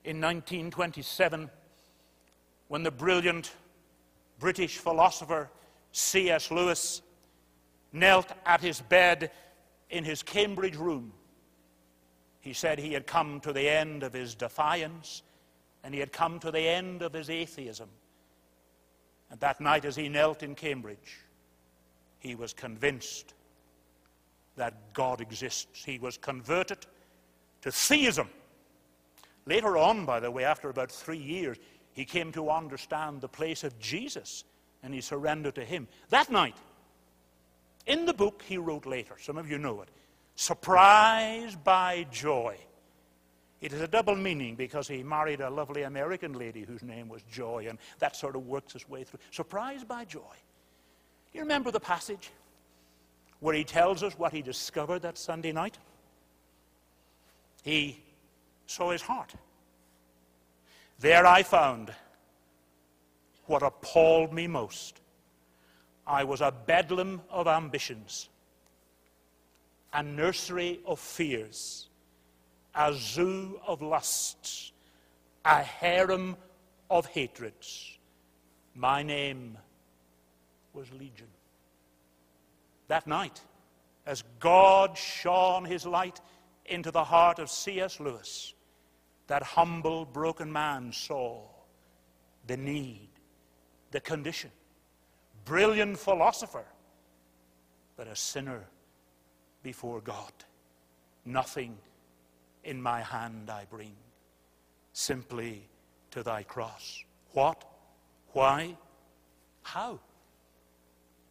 in 0.04 0.20
1927, 0.20 1.48
when 2.68 2.82
the 2.82 2.90
brilliant 2.90 3.52
British 4.38 4.76
philosopher 4.76 5.48
C.S. 5.94 6.50
Lewis 6.50 7.02
knelt 7.92 8.26
at 8.44 8.60
his 8.60 8.80
bed 8.80 9.30
in 9.90 10.02
his 10.02 10.24
Cambridge 10.24 10.74
room. 10.74 11.12
He 12.40 12.52
said 12.52 12.80
he 12.80 12.92
had 12.92 13.06
come 13.06 13.38
to 13.40 13.52
the 13.52 13.68
end 13.68 14.02
of 14.02 14.12
his 14.12 14.34
defiance 14.34 15.22
and 15.84 15.94
he 15.94 16.00
had 16.00 16.12
come 16.12 16.40
to 16.40 16.50
the 16.50 16.60
end 16.60 17.02
of 17.02 17.12
his 17.12 17.30
atheism. 17.30 17.88
And 19.30 19.38
that 19.38 19.60
night, 19.60 19.84
as 19.84 19.94
he 19.94 20.08
knelt 20.08 20.42
in 20.42 20.56
Cambridge, 20.56 21.20
he 22.18 22.34
was 22.34 22.52
convinced 22.52 23.34
that 24.56 24.74
God 24.94 25.20
exists. 25.20 25.84
He 25.84 26.00
was 26.00 26.18
converted 26.18 26.78
to 27.62 27.70
theism. 27.70 28.28
Later 29.46 29.76
on, 29.76 30.04
by 30.04 30.18
the 30.18 30.30
way, 30.30 30.42
after 30.42 30.70
about 30.70 30.90
three 30.90 31.18
years, 31.18 31.56
he 31.92 32.04
came 32.04 32.32
to 32.32 32.50
understand 32.50 33.20
the 33.20 33.28
place 33.28 33.62
of 33.62 33.78
Jesus 33.78 34.42
and 34.84 34.94
he 34.94 35.00
surrendered 35.00 35.56
to 35.56 35.64
him. 35.64 35.88
That 36.10 36.30
night, 36.30 36.56
in 37.86 38.06
the 38.06 38.14
book 38.14 38.42
he 38.46 38.58
wrote 38.58 38.86
later, 38.86 39.16
some 39.18 39.38
of 39.38 39.50
you 39.50 39.58
know 39.58 39.80
it, 39.80 39.88
surprised 40.36 41.64
by 41.64 42.06
joy, 42.12 42.56
It 43.64 43.72
has 43.72 43.80
a 43.80 43.88
double 43.88 44.14
meaning 44.14 44.56
because 44.56 44.86
he 44.88 45.02
married 45.02 45.40
a 45.40 45.48
lovely 45.48 45.84
American 45.84 46.34
lady 46.34 46.64
whose 46.64 46.82
name 46.82 47.08
was 47.08 47.22
Joy, 47.22 47.64
and 47.66 47.78
that 47.98 48.14
sort 48.14 48.36
of 48.36 48.46
works 48.46 48.74
its 48.74 48.86
way 48.86 49.04
through. 49.04 49.20
Surprised 49.30 49.88
by 49.88 50.04
joy. 50.04 50.36
You 51.32 51.40
remember 51.40 51.70
the 51.70 51.80
passage 51.80 52.30
where 53.40 53.54
he 53.54 53.64
tells 53.64 54.02
us 54.02 54.18
what 54.18 54.34
he 54.34 54.42
discovered 54.42 55.00
that 55.00 55.16
Sunday 55.16 55.50
night? 55.50 55.78
He 57.62 58.02
saw 58.66 58.90
his 58.90 59.00
heart. 59.00 59.32
There 60.98 61.26
I 61.26 61.42
found 61.42 61.90
what 63.46 63.62
appalled 63.62 64.32
me 64.32 64.46
most. 64.46 65.00
I 66.06 66.24
was 66.24 66.40
a 66.40 66.52
bedlam 66.66 67.22
of 67.30 67.46
ambitions, 67.46 68.28
a 69.92 70.02
nursery 70.02 70.80
of 70.86 70.98
fears, 70.98 71.88
a 72.74 72.92
zoo 72.92 73.60
of 73.66 73.80
lusts, 73.80 74.72
a 75.44 75.62
harem 75.62 76.36
of 76.90 77.06
hatreds. 77.06 77.98
My 78.74 79.02
name 79.02 79.56
was 80.72 80.90
Legion. 80.92 81.28
That 82.88 83.06
night, 83.06 83.40
as 84.06 84.24
God 84.40 84.98
shone 84.98 85.64
his 85.64 85.86
light 85.86 86.20
into 86.66 86.90
the 86.90 87.04
heart 87.04 87.38
of 87.38 87.50
C.S. 87.50 88.00
Lewis, 88.00 88.54
that 89.26 89.42
humble, 89.42 90.04
broken 90.04 90.52
man 90.52 90.92
saw 90.92 91.42
the 92.46 92.56
need, 92.56 93.08
the 93.94 94.00
condition. 94.00 94.50
Brilliant 95.44 95.96
philosopher, 95.96 96.64
but 97.96 98.08
a 98.08 98.16
sinner 98.16 98.64
before 99.62 100.00
God. 100.00 100.32
Nothing 101.24 101.78
in 102.64 102.82
my 102.82 103.02
hand 103.02 103.50
I 103.50 103.66
bring, 103.70 103.94
simply 104.92 105.62
to 106.10 106.24
thy 106.24 106.42
cross. 106.42 107.04
What? 107.34 107.64
Why? 108.32 108.76
How? 109.62 110.00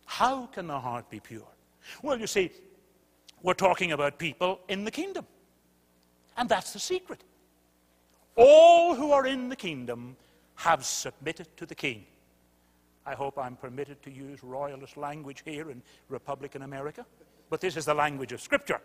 How 0.06 0.45
can 0.45 0.67
the 0.67 0.80
heart 0.80 1.10
be 1.10 1.19
pure? 1.19 1.54
Well, 2.02 2.17
you 2.17 2.28
see, 2.28 2.49
we're 3.41 3.56
talking 3.56 3.91
about 3.91 4.17
people 4.17 4.62
in 4.69 4.86
the 4.86 4.91
kingdom. 4.91 5.28
And 6.38 6.47
that's 6.47 6.71
the 6.71 6.80
secret. 6.80 7.26
All 8.38 8.95
who 8.95 9.12
are 9.12 9.28
in 9.28 9.49
the 9.49 9.58
kingdom 9.58 10.15
have 10.56 10.86
submitted 10.86 11.58
to 11.58 11.65
the 11.65 11.76
king. 11.76 12.06
I 13.05 13.15
hope 13.15 13.37
I'm 13.37 13.55
permitted 13.55 14.01
to 14.03 14.11
use 14.11 14.43
royalist 14.43 14.97
language 14.97 15.41
here 15.45 15.69
in 15.69 15.81
Republican 16.09 16.61
America, 16.61 17.05
but 17.49 17.59
this 17.61 17.75
is 17.77 17.85
the 17.85 17.93
language 17.93 18.31
of 18.31 18.41
Scripture. 18.41 18.79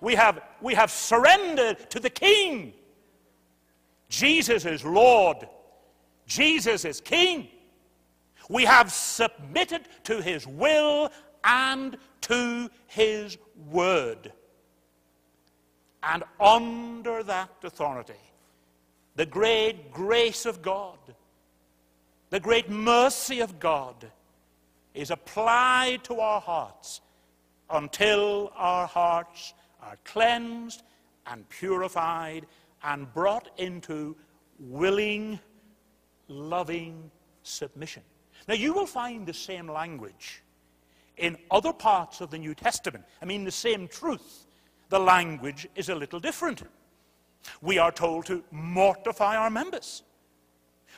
We 0.00 0.14
have, 0.14 0.40
we 0.60 0.74
have 0.74 0.90
surrendered 0.90 1.90
to 1.90 2.00
the 2.00 2.10
king. 2.10 2.72
Jesus 4.08 4.64
is 4.64 4.84
Lord, 4.84 5.48
Jesus 6.26 6.84
is 6.84 7.00
King. 7.00 7.48
We 8.48 8.64
have 8.64 8.90
submitted 8.90 9.82
to 10.04 10.20
his 10.20 10.46
will 10.46 11.10
and 11.44 11.96
to 12.22 12.70
his 12.88 13.38
word. 13.70 14.32
And 16.02 16.24
under 16.40 17.22
that 17.22 17.50
authority, 17.62 18.14
the 19.14 19.26
great 19.26 19.92
grace 19.92 20.46
of 20.46 20.62
God, 20.62 20.98
the 22.32 22.40
great 22.40 22.70
mercy 22.70 23.40
of 23.40 23.60
God 23.60 24.10
is 24.94 25.10
applied 25.10 26.02
to 26.04 26.18
our 26.18 26.40
hearts 26.40 27.02
until 27.68 28.50
our 28.56 28.86
hearts 28.86 29.52
are 29.82 29.98
cleansed 30.04 30.82
and 31.26 31.46
purified 31.50 32.46
and 32.84 33.12
brought 33.12 33.50
into 33.58 34.16
willing, 34.58 35.38
loving 36.28 37.10
submission. 37.42 38.02
Now, 38.48 38.54
you 38.54 38.72
will 38.72 38.86
find 38.86 39.26
the 39.26 39.34
same 39.34 39.70
language 39.70 40.42
in 41.18 41.36
other 41.50 41.74
parts 41.74 42.22
of 42.22 42.30
the 42.30 42.38
New 42.38 42.54
Testament. 42.54 43.04
I 43.20 43.26
mean, 43.26 43.44
the 43.44 43.50
same 43.50 43.88
truth. 43.88 44.46
The 44.88 44.98
language 44.98 45.68
is 45.76 45.90
a 45.90 45.94
little 45.94 46.18
different. 46.18 46.62
We 47.60 47.76
are 47.76 47.92
told 47.92 48.24
to 48.26 48.42
mortify 48.50 49.36
our 49.36 49.50
members. 49.50 50.02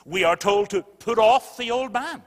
We 0.04 0.24
are 0.24 0.36
told 0.36 0.70
to 0.70 0.82
put 0.82 1.18
off 1.18 1.56
the 1.56 1.70
old 1.70 1.92
man. 1.92 2.22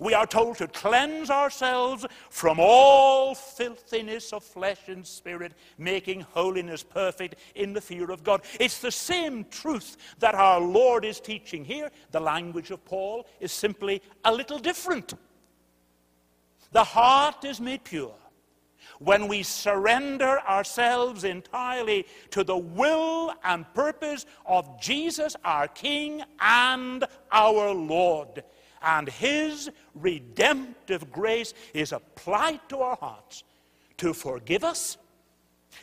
We 0.00 0.14
are 0.14 0.26
told 0.26 0.56
to 0.58 0.68
cleanse 0.68 1.30
ourselves 1.30 2.06
from 2.30 2.58
all 2.58 3.34
filthiness 3.34 4.32
of 4.32 4.42
flesh 4.42 4.88
and 4.88 5.06
spirit, 5.06 5.52
making 5.78 6.22
holiness 6.22 6.82
perfect 6.82 7.36
in 7.54 7.72
the 7.72 7.80
fear 7.80 8.10
of 8.10 8.24
God. 8.24 8.42
It's 8.58 8.78
the 8.78 8.90
same 8.90 9.44
truth 9.44 9.96
that 10.18 10.34
our 10.34 10.60
Lord 10.60 11.04
is 11.04 11.20
teaching 11.20 11.64
here. 11.64 11.90
The 12.10 12.20
language 12.20 12.70
of 12.70 12.84
Paul 12.84 13.26
is 13.38 13.52
simply 13.52 14.02
a 14.24 14.32
little 14.32 14.58
different. 14.58 15.14
The 16.72 16.84
heart 16.84 17.44
is 17.44 17.60
made 17.60 17.84
pure 17.84 18.14
when 18.98 19.28
we 19.28 19.42
surrender 19.42 20.40
ourselves 20.40 21.24
entirely 21.24 22.06
to 22.30 22.44
the 22.44 22.56
will 22.56 23.32
and 23.44 23.72
purpose 23.74 24.26
of 24.46 24.80
Jesus, 24.80 25.36
our 25.44 25.68
King 25.68 26.22
and 26.40 27.04
our 27.30 27.72
Lord. 27.72 28.44
And 28.82 29.08
His 29.08 29.70
redemptive 29.94 31.12
grace 31.12 31.54
is 31.72 31.92
applied 31.92 32.60
to 32.68 32.78
our 32.78 32.96
hearts 32.96 33.44
to 33.98 34.12
forgive 34.12 34.64
us, 34.64 34.98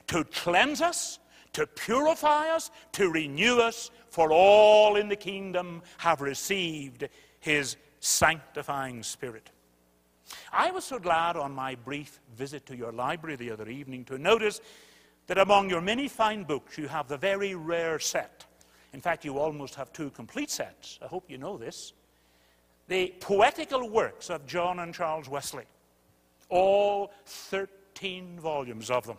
to 0.08 0.24
cleanse 0.26 0.82
us, 0.82 1.20
to 1.54 1.66
purify 1.66 2.50
us, 2.50 2.72
to 2.94 3.10
renew 3.10 3.60
us, 3.60 3.92
for 4.10 4.32
all 4.32 4.96
in 4.96 5.08
the 5.08 5.16
kingdom 5.16 5.82
have 5.98 6.22
received 6.22 7.08
His 7.40 7.78
sanctifying 8.00 9.04
Spirit. 9.04 9.50
I 10.52 10.72
was 10.72 10.84
so 10.84 11.00
glad 11.00 11.38
on 11.38 11.54
my 11.54 11.76
brief 11.76 12.20
visit 12.36 12.66
to 12.68 12.76
your 12.76 12.92
library 12.92 13.36
the 13.36 13.52
other 13.52 13.70
evening 13.70 14.06
to 14.06 14.18
notice 14.18 14.62
that 15.28 15.38
among 15.38 15.70
your 15.70 15.82
many 15.82 16.08
fine 16.08 16.44
books 16.44 16.78
you 16.78 16.88
have 16.88 17.08
the 17.08 17.18
very 17.18 17.56
rare 17.56 18.00
set. 18.00 18.46
In 18.94 19.02
fact, 19.02 19.24
you 19.24 19.38
almost 19.38 19.76
have 19.76 19.94
two 19.94 20.10
complete 20.10 20.50
sets. 20.50 20.98
I 21.02 21.08
hope 21.08 21.30
you 21.30 21.38
know 21.38 21.58
this. 21.58 21.94
The 22.88 23.14
poetical 23.20 23.88
works 23.88 24.32
of 24.32 24.48
John 24.48 24.80
and 24.80 24.94
Charles 24.94 25.30
Wesley, 25.30 25.66
all 26.50 27.12
13 27.26 28.40
volumes 28.40 28.90
of 28.90 29.06
them. 29.06 29.18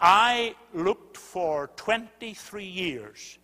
I 0.00 0.56
looked 0.74 1.16
for 1.16 1.70
23 1.76 2.64
years 2.64 3.38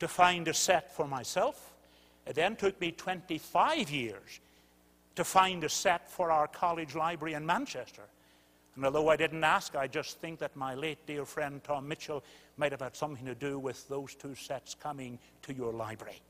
to 0.00 0.08
find 0.08 0.48
a 0.48 0.54
set 0.54 0.94
for 0.94 1.06
myself. 1.06 1.72
It 2.26 2.34
then 2.34 2.56
took 2.56 2.80
me 2.80 2.90
25 2.92 3.90
years 3.90 4.40
to 5.18 5.24
find 5.24 5.64
a 5.64 5.68
set 5.68 6.08
for 6.08 6.30
our 6.30 6.46
college 6.46 6.94
library 6.94 7.34
in 7.34 7.44
Manchester. 7.44 8.04
And 8.76 8.84
although 8.84 9.08
I 9.08 9.16
didn't 9.16 9.42
ask, 9.42 9.74
I 9.74 9.88
just 9.88 10.20
think 10.20 10.38
that 10.38 10.54
my 10.54 10.76
late 10.76 11.04
dear 11.08 11.24
friend 11.24 11.60
Tom 11.64 11.88
Mitchell 11.88 12.22
might 12.56 12.70
have 12.70 12.82
had 12.82 12.94
something 12.94 13.26
to 13.26 13.34
do 13.34 13.58
with 13.58 13.88
those 13.88 14.14
two 14.14 14.36
sets 14.36 14.76
coming 14.76 15.18
to 15.42 15.52
your 15.52 15.72
library. 15.72 16.20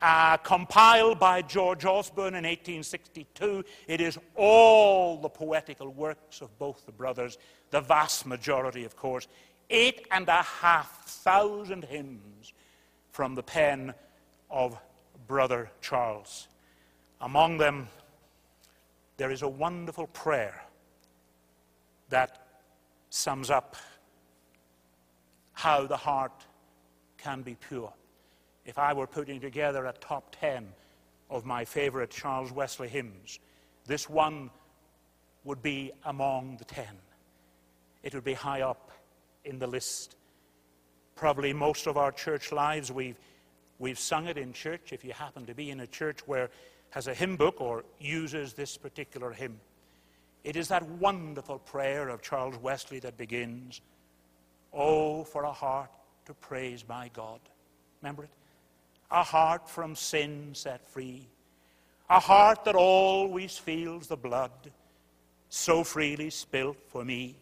Uh, 0.00 0.36
compiled 0.36 1.18
by 1.18 1.42
George 1.42 1.84
Osborn 1.84 2.36
in 2.36 2.44
1862, 2.44 3.64
it 3.88 4.00
is 4.00 4.16
all 4.36 5.16
the 5.16 5.28
poetical 5.28 5.88
works 5.88 6.42
of 6.42 6.56
both 6.60 6.86
the 6.86 6.92
brothers, 6.92 7.38
the 7.72 7.80
vast 7.80 8.24
majority, 8.24 8.84
of 8.84 8.94
course, 8.94 9.26
eight 9.68 10.06
and 10.12 10.28
a 10.28 10.42
half 10.42 11.06
thousand 11.06 11.86
hymns 11.86 12.52
from 13.10 13.34
the 13.34 13.42
pen 13.42 13.92
of 14.48 14.78
Brother 15.26 15.72
Charles. 15.80 16.46
Among 17.20 17.58
them, 17.58 17.88
there 19.16 19.30
is 19.30 19.42
a 19.42 19.48
wonderful 19.48 20.06
prayer 20.08 20.62
that 22.08 22.46
sums 23.10 23.50
up 23.50 23.76
how 25.52 25.86
the 25.86 25.96
heart 25.96 26.46
can 27.18 27.42
be 27.42 27.54
pure. 27.54 27.92
If 28.64 28.78
I 28.78 28.92
were 28.92 29.06
putting 29.06 29.40
together 29.40 29.86
a 29.86 29.92
top 29.92 30.34
10 30.40 30.66
of 31.30 31.44
my 31.44 31.64
favorite 31.64 32.10
Charles 32.10 32.52
Wesley 32.52 32.88
hymns, 32.88 33.38
this 33.86 34.08
one 34.08 34.50
would 35.44 35.62
be 35.62 35.92
among 36.04 36.56
the 36.56 36.64
10. 36.64 36.84
It 38.02 38.14
would 38.14 38.24
be 38.24 38.34
high 38.34 38.62
up 38.62 38.90
in 39.44 39.58
the 39.58 39.66
list. 39.66 40.16
Probably 41.14 41.52
most 41.52 41.86
of 41.86 41.96
our 41.96 42.12
church 42.12 42.52
lives, 42.52 42.90
we've, 42.90 43.18
we've 43.78 43.98
sung 43.98 44.26
it 44.26 44.38
in 44.38 44.52
church. 44.52 44.92
If 44.92 45.04
you 45.04 45.12
happen 45.12 45.46
to 45.46 45.54
be 45.54 45.70
in 45.70 45.80
a 45.80 45.86
church 45.86 46.26
where 46.26 46.50
has 46.92 47.06
a 47.08 47.14
hymn 47.14 47.36
book 47.36 47.60
or 47.60 47.84
uses 47.98 48.52
this 48.54 48.76
particular 48.76 49.32
hymn. 49.32 49.58
It 50.44 50.56
is 50.56 50.68
that 50.68 50.82
wonderful 50.82 51.58
prayer 51.58 52.08
of 52.08 52.22
Charles 52.22 52.56
Wesley 52.58 53.00
that 53.00 53.16
begins, 53.16 53.80
Oh, 54.72 55.24
for 55.24 55.44
a 55.44 55.52
heart 55.52 55.90
to 56.26 56.34
praise 56.34 56.84
my 56.88 57.10
God. 57.12 57.40
Remember 58.00 58.24
it? 58.24 58.30
A 59.10 59.22
heart 59.22 59.68
from 59.68 59.94
sin 59.96 60.50
set 60.54 60.86
free. 60.86 61.26
A 62.08 62.20
heart 62.20 62.64
that 62.64 62.74
always 62.74 63.58
feels 63.58 64.06
the 64.06 64.16
blood 64.16 64.52
so 65.48 65.84
freely 65.84 66.30
spilt 66.30 66.78
for 66.88 67.04
me. 67.04 67.36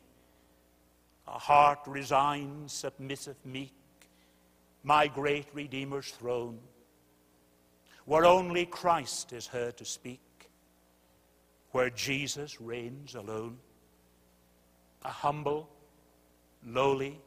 a 1.28 1.38
heart 1.38 1.78
resigned, 1.86 2.70
submissive, 2.70 3.36
meek, 3.44 3.72
my 4.82 5.06
great 5.06 5.46
Redeemer's 5.54 6.10
throne, 6.10 6.58
where 8.10 8.24
only 8.24 8.66
Christ 8.66 9.32
is 9.32 9.46
heard 9.46 9.76
to 9.76 9.84
speak, 9.84 10.50
where 11.70 11.90
Jesus 11.90 12.60
reigns 12.60 13.14
alone. 13.14 13.56
A 15.04 15.10
humble, 15.10 15.70
lowly, 16.66 17.20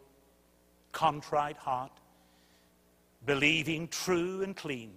contrite 0.92 1.56
heart, 1.56 1.94
believing 3.26 3.88
true 3.88 4.42
and 4.42 4.58
clean, 4.58 4.92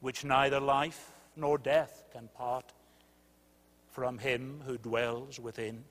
which 0.00 0.26
neither 0.26 0.60
life 0.60 1.12
nor 1.36 1.56
death 1.56 2.04
can 2.12 2.28
part 2.36 2.70
from 3.92 4.18
him 4.18 4.60
who 4.66 4.76
dwells 4.76 5.40
within. 5.40 5.82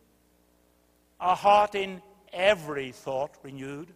A 1.19 1.33
heart 1.33 1.73
in 1.73 2.03
every 2.31 2.91
thought 2.91 3.35
renewed 3.41 3.95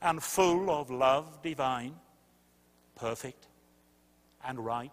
and 0.00 0.22
full 0.22 0.70
of 0.70 0.92
love 0.92 1.42
divine, 1.42 1.96
perfect 3.00 3.46
and 4.46 4.64
right 4.64 4.92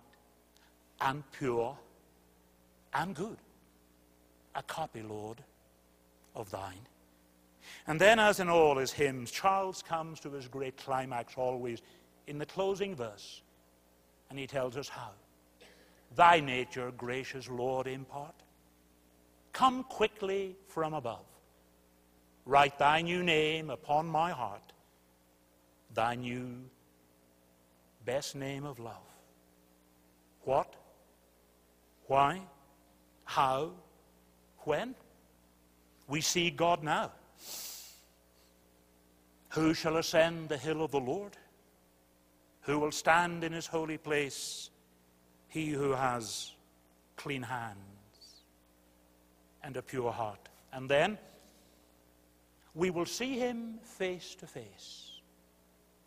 and 1.02 1.24
pure 1.32 1.78
and 2.94 3.14
good. 3.16 3.38
A 4.56 4.64
copy, 4.64 5.04
Lord, 5.04 5.44
of 6.36 6.50
thine. 6.50 6.88
And 7.86 8.00
then, 8.00 8.18
as 8.18 8.40
in 8.40 8.50
all 8.50 8.78
his 8.78 8.92
hymns, 8.92 9.30
Charles 9.30 9.84
comes 9.84 10.20
to 10.22 10.32
his 10.32 10.48
great 10.48 10.78
climax 10.78 11.34
always 11.36 11.82
in 12.28 12.38
the 12.38 12.46
closing 12.46 12.96
verse, 12.96 13.42
and 14.30 14.40
he 14.40 14.48
tells 14.48 14.78
us 14.78 14.88
how. 14.88 15.12
Thy 16.16 16.40
nature, 16.40 16.92
gracious 16.98 17.50
Lord, 17.50 17.88
impart. 17.88 18.36
Come 19.52 19.84
quickly 19.84 20.56
from 20.68 20.94
above. 20.94 21.26
Write 22.46 22.80
thy 22.80 23.02
new 23.02 23.22
name 23.22 23.70
upon 23.70 24.08
my 24.08 24.32
heart, 24.32 24.72
thy 25.94 26.16
new 26.16 26.70
best 28.08 28.36
name 28.36 28.66
of 28.66 28.80
love. 28.80 29.08
What? 30.44 30.74
Why? 32.06 32.42
How? 33.26 33.72
When? 34.60 34.96
We 36.08 36.22
see 36.22 36.50
God 36.50 36.84
now. 36.84 37.12
Who 39.50 39.74
shall 39.74 39.98
ascend 39.98 40.48
the 40.48 40.58
hill 40.58 40.82
of 40.84 40.92
the 40.92 41.02
Lord? 41.02 41.36
Who 42.62 42.80
will 42.80 42.94
stand 42.94 43.44
in 43.44 43.52
his 43.52 43.68
holy 43.68 43.98
place? 43.98 44.70
He 45.50 45.70
who 45.72 45.92
has 45.92 46.54
clean 47.18 47.42
hands 47.42 48.46
and 49.64 49.76
a 49.76 49.82
pure 49.82 50.14
heart. 50.14 50.48
And 50.72 50.90
then 50.90 51.18
we 52.74 52.90
will 52.90 53.06
see 53.06 53.38
him 53.38 53.80
face 53.84 54.34
to 54.36 54.48
face. 54.48 55.20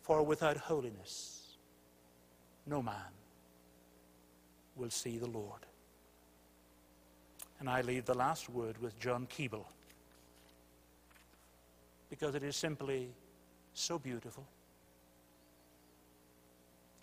For 0.01 0.23
without 0.23 0.57
holiness, 0.57 1.40
no 2.71 2.81
man 2.81 3.11
will 4.77 4.89
see 4.89 5.17
the 5.17 5.29
Lord. 5.29 5.65
And 7.59 7.69
I 7.69 7.81
leave 7.81 8.05
the 8.05 8.13
last 8.13 8.49
word 8.49 8.81
with 8.81 8.97
John 8.97 9.27
Keble 9.27 9.65
because 12.09 12.33
it 12.33 12.43
is 12.43 12.55
simply 12.55 13.09
so 13.73 13.99
beautiful, 13.99 14.47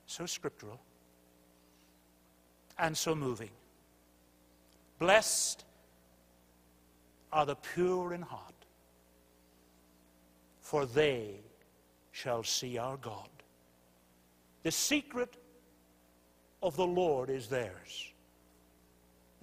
so 0.07 0.27
scriptural, 0.27 0.81
and 2.79 2.97
so 2.97 3.15
moving. 3.15 3.51
Blessed 4.99 5.65
are 7.33 7.45
the 7.47 7.57
pure 7.57 8.15
in 8.15 8.23
heart, 8.23 8.55
for 10.61 10.87
they 10.87 11.35
shall 12.11 12.43
see 12.43 12.79
our 12.79 12.97
God. 12.97 13.29
The 14.63 14.73
secret 14.73 15.37
of 16.63 16.77
the 16.77 16.87
Lord 16.87 17.31
is 17.31 17.49
theirs. 17.49 18.13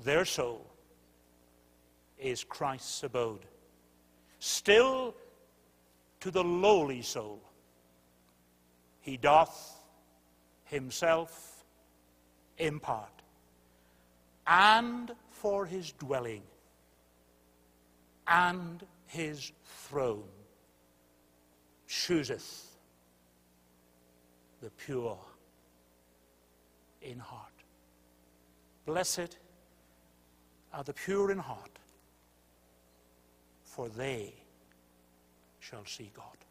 Their 0.04 0.26
soul 0.26 0.66
is 2.20 2.44
Christ's 2.44 3.04
abode. 3.04 3.46
Still 4.40 5.16
to 6.20 6.32
the 6.32 6.44
lowly 6.44 7.02
soul, 7.02 7.42
he 9.02 9.18
doth 9.18 9.82
himself 10.66 11.64
impart, 12.58 13.22
and 14.48 15.12
for 15.30 15.66
his 15.66 15.92
dwelling 15.94 16.42
and 18.28 18.84
his 19.08 19.52
throne 19.64 20.24
chooseth 21.88 22.78
the 24.62 24.72
pure 24.72 25.20
in 27.06 27.20
heart. 27.20 27.52
Blessed 28.86 29.38
are 30.74 30.84
the 30.84 30.94
pure 30.94 31.32
in 31.32 31.38
heart, 31.38 31.80
for 33.64 33.90
they 33.90 34.34
shall 35.60 35.86
see 35.86 36.12
God. 36.16 36.45